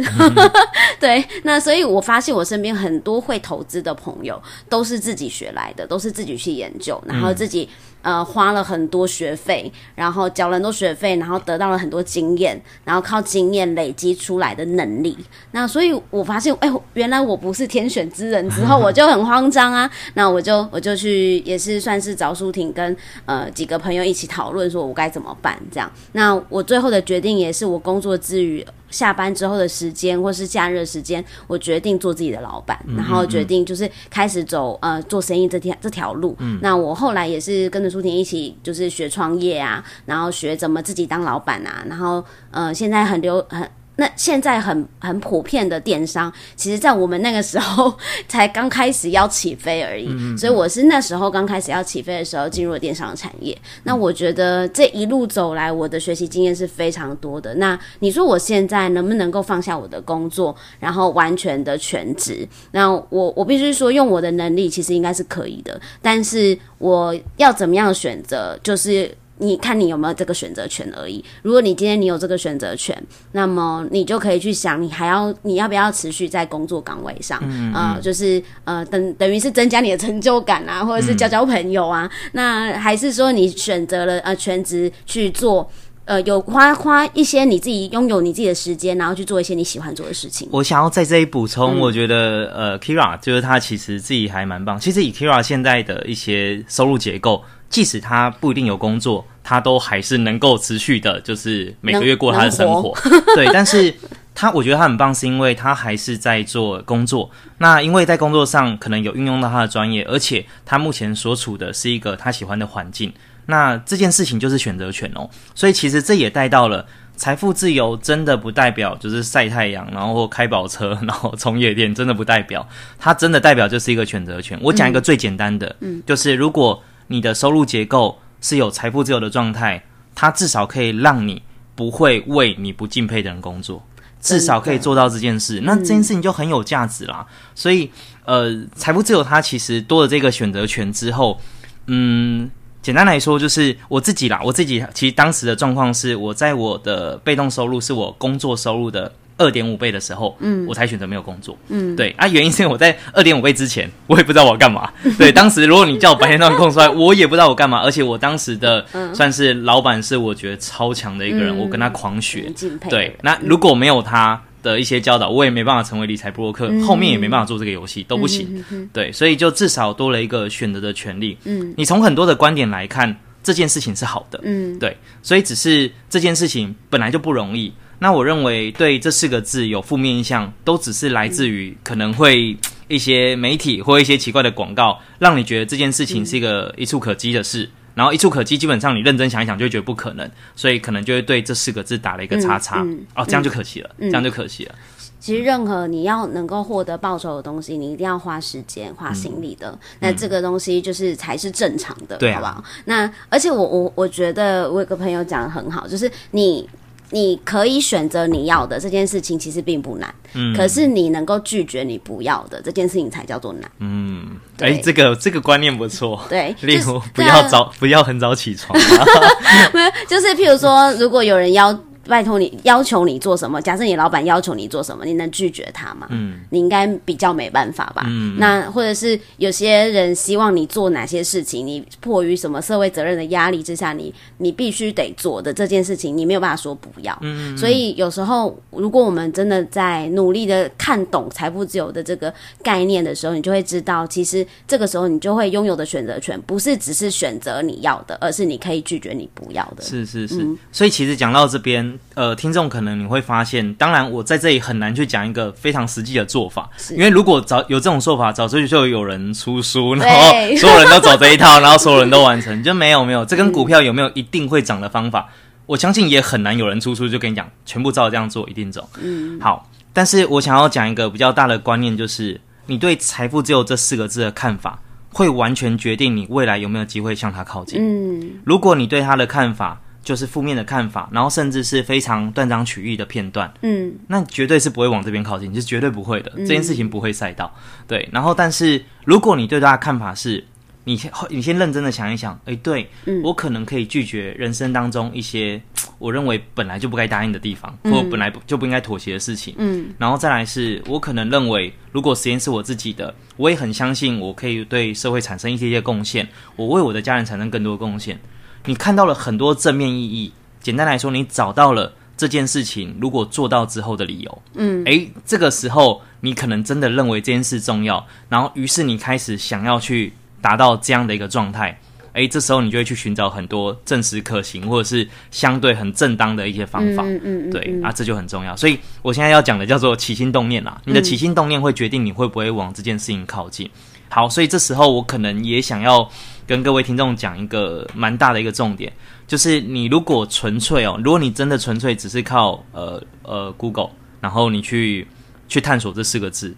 [0.99, 7.69] 对，那所以我发现我身边很多会投资的朋友都是自己学来的，都是自己去研究，然后自己。
[8.03, 15.15] 呃，花了很多学费，然后交了很多学费，然后得到了很多经验，然后靠经验累积出来的能力。
[15.51, 18.49] 那所以我发现，哎，原来我不是天选之人。
[18.51, 22.97] 之后我就很慌张啊， 那我就我就去，也是算是找舒婷跟
[23.27, 25.91] 呃几个朋友一起讨论，说我该怎么办这样。
[26.13, 28.65] 那我最后的决定也是我工作之余。
[28.91, 36.37] 下班之后的时间，或是假日时间，我决定做自己的老板，然后决定就是开始走呃做生意这条这条路。
[36.61, 43.65] 那我后来也是跟着舒婷一起，就是学创业啊，然后学怎么自己当老板啊，然后呃现在很流很。
[44.01, 47.95] 那现在很很普遍的电商，其实，在我们那个时候
[48.27, 50.09] 才刚开始要起飞而已。
[50.39, 53.55] 所以我是那时候刚开始要起飞的时候进入了电商产业。
[53.83, 57.55] 那我觉得这一路走来，我的学习经验是非常多的。
[57.57, 62.49] 那你说我现在能不能够放下我的工作，然后完全的全职？
[62.71, 65.79] 那我我必须说，用我的能力，其实应该是可以的。
[66.01, 69.15] 但是我要怎么样选择，就是。
[69.41, 71.25] 你看你有没有这个选择权而已。
[71.43, 72.95] 如果你今天你有这个选择权，
[73.33, 77.43] 那么你就可以去想，你还要你要不要持续在工作岗位上？
[77.75, 82.11] 呃，就是呃，等等于是增加你的成就感啊，或者是交交朋友啊。
[82.33, 85.67] 那还是说你选择了呃全职去做，
[86.05, 90.47] 呃，有花花一些你自己拥有你自己的时间，然后去做一些你喜欢做的事情。
[90.53, 94.79] 我想要在这里补充，我觉得呃，Kira 就是他其实自己还蛮棒。
[94.79, 97.43] 其实以 Kira 现在的一些收入结构。
[97.71, 102.97] 即使他不一定有工作，他都还是能够持续的，就是每个月过他的生活。
[103.35, 103.95] 对，但是
[104.35, 107.31] 他我觉得他很棒，是因为他还是在做工作。
[107.59, 113.13] 那因为在工作上可能有运用到他的专业，而且他目前所处的是一个他喜欢的环境。
[113.47, 115.29] 那这件事情就是选择权哦。
[115.55, 122.69] 所以其实这也带到了财富自由，真的不代表就是晒太阳，然后开跑车，然后充夜店，真的不代表。
[122.99, 124.59] 它真的代表就是一个选择权。
[124.63, 126.83] 我讲一个最简单的，嗯，就是如果。
[127.13, 131.43] 你的收入结构是有财富自由的状态，它至少可以让你
[131.75, 133.83] 不会为你不敬佩的人工作，
[134.21, 135.61] 至少可以做到这件事。
[135.65, 137.27] 那这件事情就很有价值啦。
[137.55, 137.91] 所以，
[138.25, 141.41] 呃，财富自由它其实多了这个选择权之后，
[141.87, 142.51] 嗯，
[142.83, 144.41] 简单来说就是我自己啦。
[144.45, 149.13] 我自己其实当时的状况是，我在我的被动收入是我工作收入的。
[149.41, 154.93] 二点五倍的时候，嗯，我才选择没有工作，嗯，对啊，原因是因为我在二点五倍之前，我也不知道我要干嘛。
[155.19, 157.81] 对，当时如果你叫我白天让空出来，我也不知道我干嘛。
[157.81, 162.53] 而且我当时的算是老板，是我觉得超强的一个人，我跟他狂学。
[162.91, 168.63] 对，那如果没有他的一些教导，我也没办法成为理财布洛克，后面也没办法做这个游戏，都不行。
[168.93, 171.39] 对，所以就至少多了一个选择的权利。
[171.45, 174.39] 嗯，你从很多的观点来看，这件事情是好的。
[174.43, 177.73] 嗯，对，所以只是这件事情本来就不容易。
[178.03, 182.57] 那我认为对这四个字有负面印象，都只是来自于可能会
[182.89, 192.83] 一些媒体或一些奇怪的广告，让你觉得这件事情是一个一触可及的事，然后一触可及，基本上你认真想一想就会觉得不可能，所以可能就会对这四个字打了一个叉叉。
[193.15, 194.75] 哦，这样就可惜了，这样就可惜了。
[195.21, 199.79] 其实任何你要能够获得报酬的东西，你一定要花时间、花心力的。
[199.99, 202.65] 那这个东西就是才是正常的，好不好？
[202.87, 206.67] 那而且我我我觉得我有个朋友讲的很好，就是你。
[207.11, 210.15] 你可以选择你要的这件事情，其实并不难。
[210.35, 213.71] 嗯，可是你能够拒绝你不要的这件事情才叫做难。
[213.81, 216.21] 嗯，哎，这个这个观念不错。
[216.29, 218.79] 对， 例如不要早， 不要很早起床。
[219.75, 221.77] 没有，就是譬如说，如果有人要
[222.07, 223.61] 拜托你要求你做什么？
[223.61, 226.07] 假设你老板要求你做什么，你能拒绝他吗？
[226.11, 228.05] 嗯，你应该比较没办法吧？
[228.07, 237.17] 嗯那或者是有些人希望你做哪些事情，你迫于什么社会责任的压力之下，你你必须得做的这件事情，你没有办法说不要。
[237.23, 242.33] 嗯所以有时候，如果我们真的在努力的看懂财富自由的这个
[242.63, 249.83] 概念的时候，你就会知道，其实这个时候你就会拥有的选择权，不是只是选择你要的，而是你可以拒绝你不要的。
[249.83, 265.29] 是是是，所以其实讲到这边，呃，听众可能你会发现，当然我在这里很难去讲一个非常实际的做法，因为如果早有这种做法，早就就有人出书，然后 所有人都走这一套，然后所有人都完成，就没有没有，这跟股票有没有一定会涨的方法，
[265.67, 268.89] 我相信也很难有人出书就跟你讲，全部照这样做一定走。
[269.01, 274.79] 嗯，好，但是我想要讲一个比较大的观念，就是你对财富自由这四个字的看法，
[275.13, 277.81] 会完全决定你未来有没有机会向它靠近。
[277.81, 287.55] 嗯，如果你对他的看法就是负面的看法，然后甚至是非常断章取义的片段，嗯，那绝对是不会往这边靠近，是绝对不会的，这件事情不会赛道。
[287.87, 290.43] 对，然后但是如果你对他的看法是，
[290.85, 292.89] 你先你先认真的想一想，诶，对、
[293.23, 295.61] 我可能可以拒绝人生当中一些
[296.01, 306.27] 我认为本来就不该答应的地方，或本来就不应该妥协的事情，嗯，然后再来是我可能认为，如果实验是我自己的，我也很相信我可以对社会产生一些些贡献，
[306.57, 308.19] 我为我的家人产生更多的贡献。
[308.67, 314.43] 你看到了很多正面意义，简单来说，你找到了这件事情如果做到之后的理由。
[314.55, 321.79] 嗯，诶，这个时候你可能真的认为这件事重要，然后于是你开始想要去达到这样的一个状态。
[322.13, 327.05] 诶，这时候你就会去寻找很多证实可行或者是相对很正当的一些方法。
[327.05, 328.57] 嗯嗯嗯，对啊，这就很重要。
[328.57, 330.83] 所以我现在要讲的叫做起心动念啦。
[330.85, 333.71] 你的起心动念会决定你会不会往这件事情靠近。
[334.11, 336.11] 好，所以这时候我可能也想要
[336.45, 338.93] 跟各位听众讲一个蛮大的一个重点，
[339.27, 343.91] 就是你如果纯粹哦，如果你真的纯粹只是靠呃呃 Google，
[344.21, 345.07] 然后你去
[345.49, 346.53] 去探索这四个字，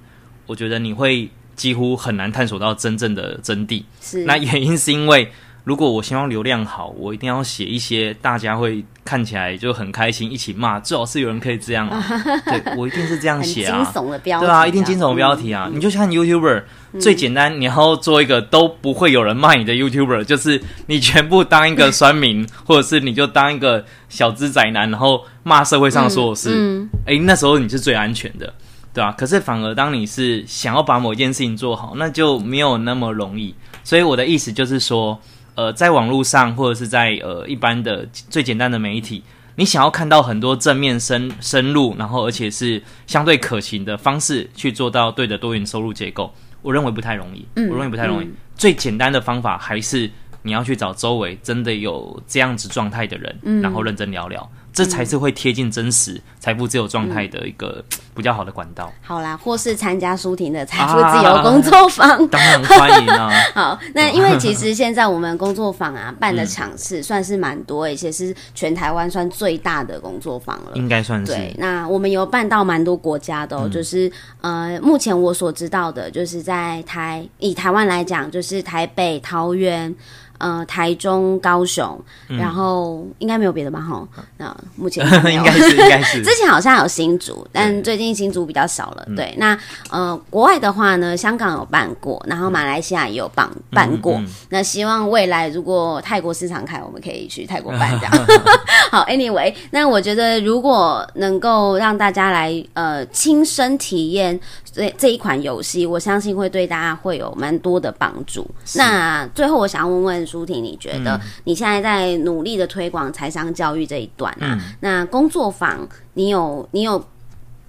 [0.47, 3.85] 我觉得你会几乎很难探索到真正的真谛。
[4.01, 5.31] 是那原因是因为，
[5.65, 12.03] 如果我希望流量好，我一定要写一些大家会看起来就很开心，一起骂，最好是有人可以这样啊。
[12.47, 13.85] 对我一定是这样写啊。
[13.85, 15.71] 惊悚的标题，对啊，一定惊悚的标题啊！
[15.73, 16.65] 你就像 YouTuber，、
[17.01, 26.51] 最简单，你要做一个都不会有人骂你的 YouTuber，就是你全部当一个酸民，或者是你就当一个小资宅男，然后骂社会上所有事。
[26.55, 28.53] 嗯诶，那时候你是最安全的，
[28.93, 33.55] 对啊、可是反而当你是想要把某一件事情做好，那就没有那么容易。
[33.85, 35.21] 所以我的意思就是说，
[35.55, 39.23] 呃，在网络上或者是在呃一般的最简单的媒体，
[39.57, 46.33] 你想要看到很多正面深深入，然后而且是相对可行的方式去做到对的多元收入结构，
[46.63, 47.47] 我认为不太容易。
[47.57, 48.27] 嗯我认为不太容易。
[48.27, 50.09] 嗯最简单的方法还是
[50.43, 58.91] 你要去找周围真的有这样子状态的人，嗯然后认真聊聊，这才是会贴近真实财富自由状态的一个比较好的管道。
[59.03, 62.27] 好啦，或是参加舒婷的财富自由工作坊。
[62.29, 63.31] 当然欢迎啊！
[63.55, 70.73] 好，那因为其实 现在我们工作坊啊办的场次算是蛮多，而且是全台湾算最大的工作坊了。
[70.75, 74.11] 应该算是对，那我们有办到蛮多国家的、哦，就是
[74.41, 79.95] 呃，目前我所知道的，就是在台以台湾来讲，就是台北、桃园。
[80.39, 81.97] 呃，台中、高雄，
[82.27, 83.81] 然后应该没有别的吧？
[83.81, 84.05] 哈，
[84.39, 89.07] 那目前 应该是应该是 之前好像有新竹，但最近新竹比较少了。
[89.17, 89.57] 对，那
[89.91, 94.15] 呃，国外的话呢，香港有办过，然后马来西亚也有办办过。
[94.15, 98.27] 嗯那希望未来如果泰国市场开，我们可以去泰国办这样。
[98.91, 104.39] 好，Anyway，那我觉得如果能够让大家来呃亲身体验
[104.71, 108.47] 这这一款游戏，我相信会对大家会有蛮多的帮助。
[108.75, 114.52] 那最后我想要问问舒婷，你觉得你现在在努力的推广财商教育这一段啊？
[114.81, 117.05] 那工作坊，你有你有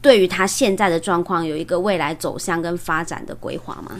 [0.01, 3.91] 对于他现在的状况有一个未来走向跟发展的规划吗？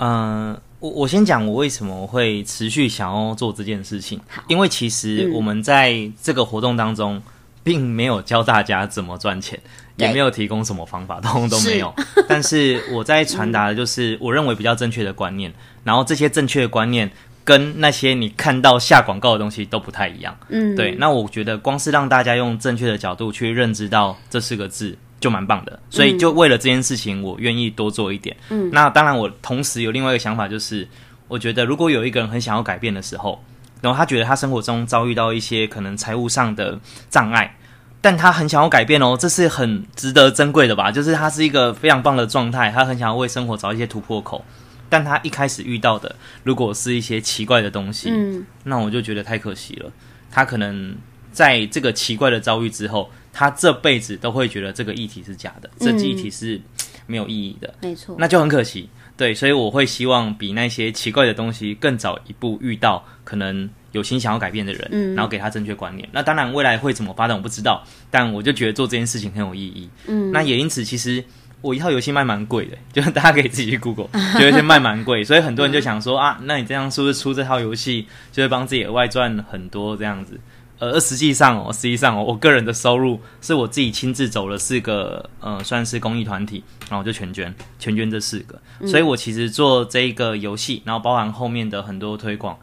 [0.00, 5.32] 嗯、我我先讲我为什么会持续想要做这件事情，因为其实嗯。
[5.32, 7.20] 我们在这个活动当中，
[7.64, 9.58] 并没有教大家怎么赚钱，
[9.96, 11.92] 也没有提供什么方法，通通都没有。
[12.28, 17.10] 但是我在传达的 就是我认为比较正确的观念，然后这些正确的观念
[17.48, 20.36] 跟那些你看到下广告的东西都不太一样。
[20.50, 28.36] 嗯，对，那我觉得光是让大家用正确的角度去认知到这四个字就蛮棒的，所以就为了这件事情，我愿意多做一点。
[28.50, 30.86] 嗯，那当然，我同时有另外一个想法，就是
[31.26, 33.42] 我觉得如果有一个人很想要改变的时候，
[33.80, 36.78] 然后他觉得他生活中遭遇到一些可能财务上的
[37.08, 37.54] 障碍。
[38.00, 40.92] 但他很想要改变哦，这是很值得珍贵的吧？
[40.92, 44.44] 就是他是一个非常棒的状态，他很想要为生活找一些突破口，
[44.88, 46.14] 但他一开始遇到的
[46.44, 49.90] 如果是一些奇怪的东西，嗯那我就觉得太可惜了。
[50.30, 50.94] 他可能
[51.32, 56.60] 在这个奇怪的遭遇之后，他这辈子都会觉得这个议题是假的，这议题是
[57.06, 58.88] 没有意义的，没错，那就很可惜。
[59.16, 66.08] 对，所以我会希望比那些奇怪的东西更早一步遇到可能有心想要改变的人，嗯，然后给他正确观念。
[66.12, 69.90] 那当然未来会怎么发展我不知道，但我就觉得做这件事情很有意义。
[70.06, 71.24] 嗯，那也因此其实
[71.60, 74.08] 我一套游戏卖蛮贵的， 就是大家可以自己去 Google，
[74.40, 80.38] 有一些卖蛮贵，所以很多人就想说啊，那你这样是不是出这套游戏就会帮自己额外赚很多这样子？
[80.78, 88.56] 呃，实际上哦，实际上哦，我个人的收入是我自己亲自走了四个，呃，算是公益团体，然后就全捐，全捐这四个，
[88.86, 92.56] 所以我其实做这一个游戏，然后包含后面的很多推广，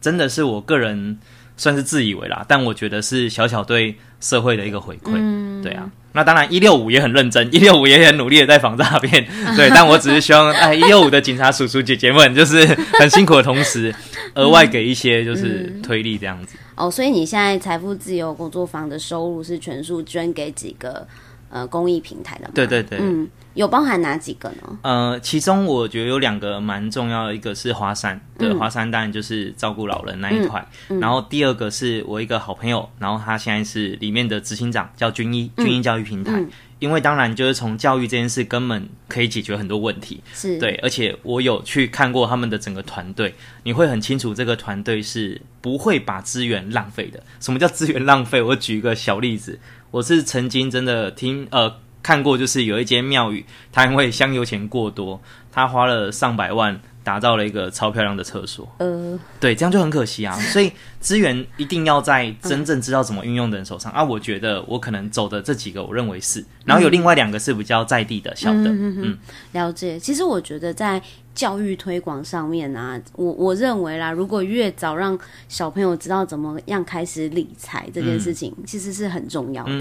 [0.00, 1.18] 真的是我个人
[1.58, 5.90] 算是自以为啦，但我觉得是小小对社会的一个回馈，对啊。
[6.18, 9.70] 那当然，一六五也很认真， 一六五也很努力的在防诈骗， 对。
[9.70, 12.66] 但我只是希望，哎，一六五的警察叔叔姐姐们， 就是
[12.98, 13.94] 很辛苦的同时，
[14.34, 16.58] 额外给一些就是推力这样子。
[16.74, 21.06] 哦，所以你现在财富自由工作坊的收入是全数捐给几个
[21.50, 22.50] 呃公益平台的吗？
[22.52, 23.28] 对对对，嗯。
[23.58, 24.78] 有包含哪几个呢？
[24.82, 30.64] 呃，其中我觉得有两个蛮重要的，一个是华山，对，华山当然就是照顾老人那一块。
[31.00, 36.40] 然后第二个是我一个好朋友，然后他现在是里面的执行长，叫军医军医教育平台。
[36.78, 43.34] 因为当然就是从教育这件事根本可以解决很多问题，是对，而且我有去看过他们的整个团队，
[43.64, 47.20] 你会很清楚这个团队是不会把资源浪费的。
[47.40, 48.40] 什么叫资源浪费？
[48.40, 49.58] 我举一个小例子，
[49.90, 51.74] 我是曾经真的听呃。
[52.02, 55.20] 看过，就是有一间庙宇，它因为香油钱过多，
[55.52, 58.68] 他花了上百万打造了一个超漂亮的厕所。
[58.78, 60.34] 呃，对，这样就很可惜啊。
[60.36, 64.02] 所以资源一定要在真正知道怎么运用的人手上啊。
[64.02, 68.70] 我觉得我可能走的这几个，我认为是，然后有另外两个是比较在地的小的。
[68.70, 69.18] 嗯，
[69.52, 69.98] 了解。
[69.98, 71.02] 其实我觉得在。
[71.38, 75.16] 教育推广上面啊，我我认为啦，如果越早让
[75.48, 79.72] 小朋友知道怎么样开始理财这件事情，其实是很重要的。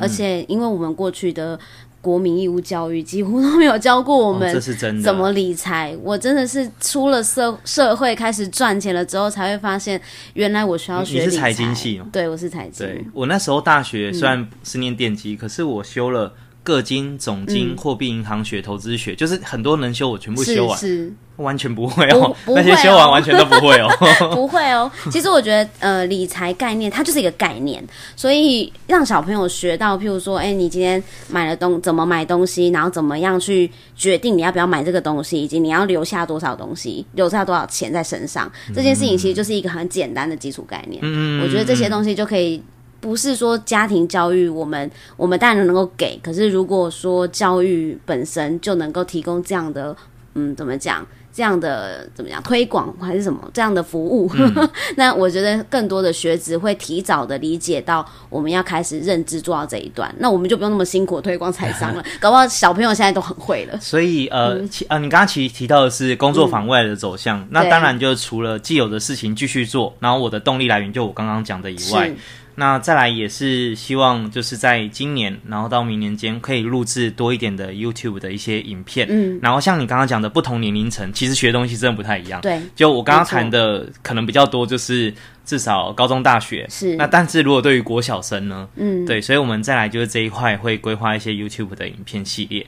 [0.00, 1.60] 而且，因为我们过去的
[2.00, 5.94] 国民义务教育几乎都没有教过我们，这是真的怎么理财。
[6.02, 10.00] 我真的是出了社社会开始赚钱了之后，才会发现
[10.32, 11.22] 原来我需要学。
[11.22, 12.00] 你是财经系？
[12.10, 12.86] 对，我是财经。
[12.86, 16.32] 对我那时候大学虽然是念电机，可是我修了。
[16.64, 22.34] 个金、总金、货币银行学、投资学，就是很多能修，我全部修完，是完全不会哦。
[22.48, 23.88] 那些修完完全都不会哦，
[24.34, 24.90] 不会哦。
[25.12, 27.84] 其实我觉得，呃，理财概念它就是一个概念，
[28.16, 40.98] 所以让小朋友学到，譬如说，哎，你今天买了东，怎么买东西，然后怎么样去决定你要不要买这个东西，以及你要留下多少东西，留下多少钱在身上，这件事情其实就是一个很简单的基础概念。
[41.04, 42.62] 嗯我觉得这些东西就可以。
[43.04, 49.94] 不是说家庭教育，我们我们当然能够给，可是如果说教育本身就能够提供这样的，
[50.32, 51.06] 嗯，怎么讲？
[51.36, 54.30] 这样的怎么样推广还是什么这样的服务？
[54.94, 62.04] 那我觉得更多的学子会提早的理解到我们要开始认知做到这一段，那我们就不用那么辛苦推广财商了。
[62.20, 63.76] 搞不好小朋友现在都很会了。
[63.80, 72.14] 所以呃，呃，你刚刚其实提到的是工作坊未来的走向，那当然就除了既有的事情继续做，然后我的动力来源就我刚刚讲的以外。
[72.56, 79.06] 那再来也是希望，就是在今年，然后到明年间，可以录制多一点的 YouTube 的一些影片。
[79.10, 82.40] 嗯，然后像你刚刚讲的，不同年龄层其实学东西真的不太一样。
[82.40, 85.12] 对，就我刚刚谈的，可能比较多，就是
[85.44, 86.96] 至少高中、大学是。
[86.96, 88.68] 那但是如果对于国小生呢？
[88.76, 92.66] 嗯，对，所以我们再来就是这一块会规划一些 YouTube 的影片系列。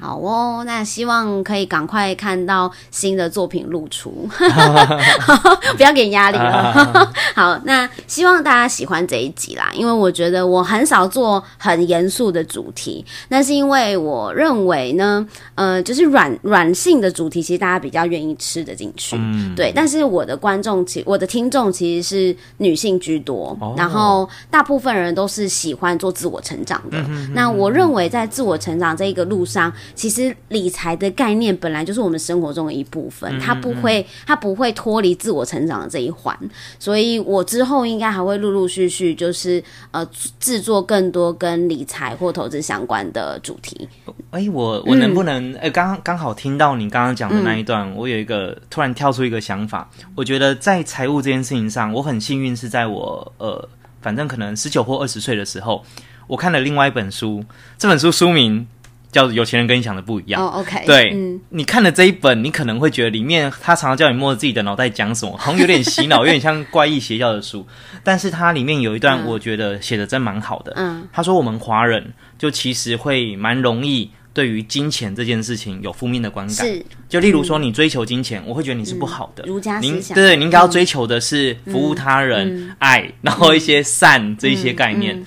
[0.00, 4.28] 好哦，那希望可以赶快看到新的作品露出，
[5.76, 7.12] 不要给压力了。
[7.34, 19.72] 好，那希望大家喜欢这一集啦，因为我觉得我很少做很严肃的主题，那是因为我认为呢，呃，就是软软性的主题，其实大家比较愿意吃得进去，嗯对。
[19.74, 26.98] 但是我的观众其我的听众其实是女性居多，然后大部分人都是喜欢做自我成长的。
[27.32, 29.72] 那我认为在自我成长这一个路上。
[29.94, 36.36] 其实理财的概念本来就是我们生活中的一部分，它不会，它不会脱离自我成长的这一环。
[36.78, 40.08] 所以我之后应该还会陆陆续续，就是呃
[40.38, 43.88] 制作更多跟理财或投资相关的主题。
[44.30, 45.54] 哎，我我能不能？
[45.56, 49.88] 哎，刚刚好听到你刚刚讲的那一段，我有一个突然跳出一个想法。
[50.14, 53.68] 我觉得在财务这件事情上，我很幸运是在我呃，
[54.00, 55.84] 反正可能十九或二十岁的时候，
[56.26, 57.42] 我看了另外一本书，
[57.78, 58.66] 这本书书名。
[59.10, 60.64] 叫有钱人跟你想的不一样。
[60.86, 61.16] 对，
[61.50, 67.66] 你看了这一本，你可能会觉得里面他常常叫你摸着自己的脑袋讲什么， 好像有点洗脑，有点像怪异邪教的书。
[68.02, 70.72] 但是它里面有一段，我觉得写的真蛮好的。
[70.76, 74.10] 嗯，他说我们华人就其实会蛮容易。
[74.34, 76.54] 对于金钱这件事情有负面的观感。
[76.64, 79.42] 是就例如说，你追求金钱，我会觉得你是不好的。
[79.44, 85.24] 儒家思您想，对，你应该要追求的是服务他人、爱，然后一些善这一些概念。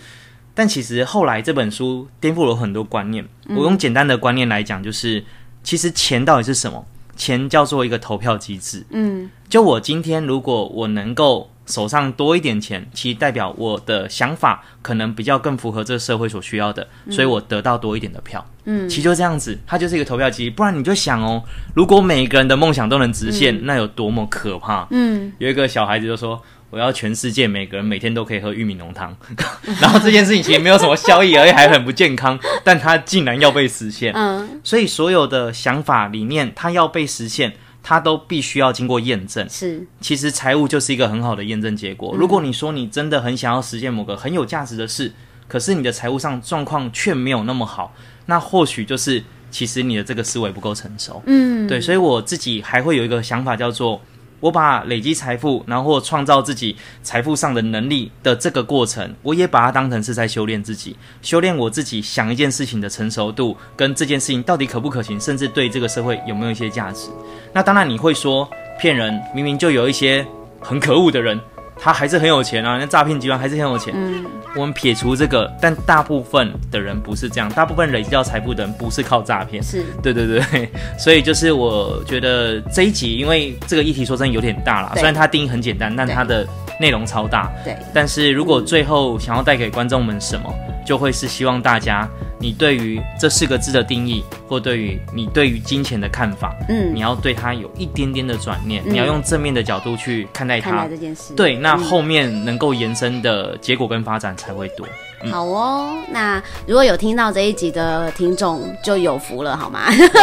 [0.53, 3.25] 但其实后来这本书颠覆了很多观念。
[3.49, 5.23] 我用简单的观念来讲，就是
[5.63, 6.85] 其实钱到底是什么？
[7.15, 8.85] 钱叫做一个投票机制。
[8.89, 18.43] 嗯，就我今天如果我能够手上多一点钱，其实代表我的想法可能比较更符合这个社会所需要的，所以我得到多一点的票。
[18.63, 20.49] 嗯，其实就这样子，它就是一个投票机。
[20.49, 21.43] 不然你就想哦，
[21.75, 24.87] 如果每个人的梦想都能实现，那有多么可怕？
[24.91, 26.41] 嗯，有一个小孩子就说。
[26.71, 29.15] 我要全世界每个人每天都可以喝玉米浓汤，
[29.79, 34.13] 然后这件事情其实没有什么效益，而且还很不健康， 但它竟然要被实现。
[34.15, 37.53] 嗯，所以所有的想法理念，它要被实现，
[37.83, 39.47] 它都必须要经过验证。
[39.49, 42.15] 是，其实财务就是一个很好的验证结果。
[42.17, 45.11] 如果你说你真的很想要实现某个很有价值的事，
[45.49, 47.93] 可是你的财务上状况却没有那么好，
[48.27, 51.21] 那或许就是其实你的这个思维不够成熟。
[51.25, 54.01] 嗯，对，所以我自己还会有一个想法，叫做
[54.41, 67.09] 我把累积财富，然后创造自己财富上的能力的这个过程，我也把它当成是在修炼自己，修炼我自己想一件事情的成熟度，跟这件事情到底可不可行，甚至对这个社会有没有一些价值。
[67.53, 70.25] 那当然你会说骗人，明明就有一些
[70.59, 71.39] 很可恶的人。
[71.83, 73.91] 他还是很有钱啊，那诈骗集团还是很有钱。
[73.97, 74.23] 嗯，
[74.55, 79.63] 我们撇除这个，但大部分的人不是这样，大部分累积到财富的人不是靠诈骗。
[79.63, 80.69] 是，对对对，
[80.99, 86.47] 所以就是我觉得这一集，因为这个议题说真的有点大啦，对虽然它定义很简单，但它的
[86.79, 87.51] 内容超大。
[87.63, 90.53] 对，但是如果最后想要带给观众们什么，
[90.85, 92.07] 就会是希望大家，
[92.41, 100.87] 你对于这四个字的定义，或对于你对于金钱的看法，嗯你，要对它有一点点的转念，嗯你要用正面的角度去看待它。
[100.87, 104.87] 这件事，对，那嗯后面能够延伸的结果跟发展才会多。
[105.29, 109.81] 好哦，那如果有听到这一集的听众就有福了，好吗？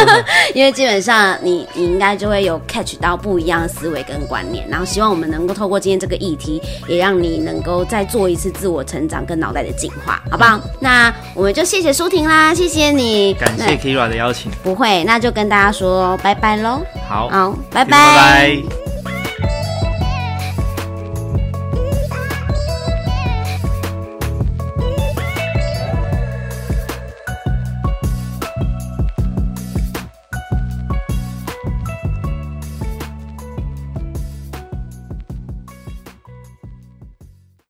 [0.54, 10.60] 因为基本上你你应该就会有 catch 到不一样的思维跟观念，然后希望我们能够透过今天这个议题，也让你能够再做一次自我成长跟脑袋的进化，好不好？
[10.80, 18.87] 那我们就谢谢舒婷啦，谢谢你，感谢 Kira 的邀请，不会，那就跟大家说拜拜喽，好，好，拜拜拜。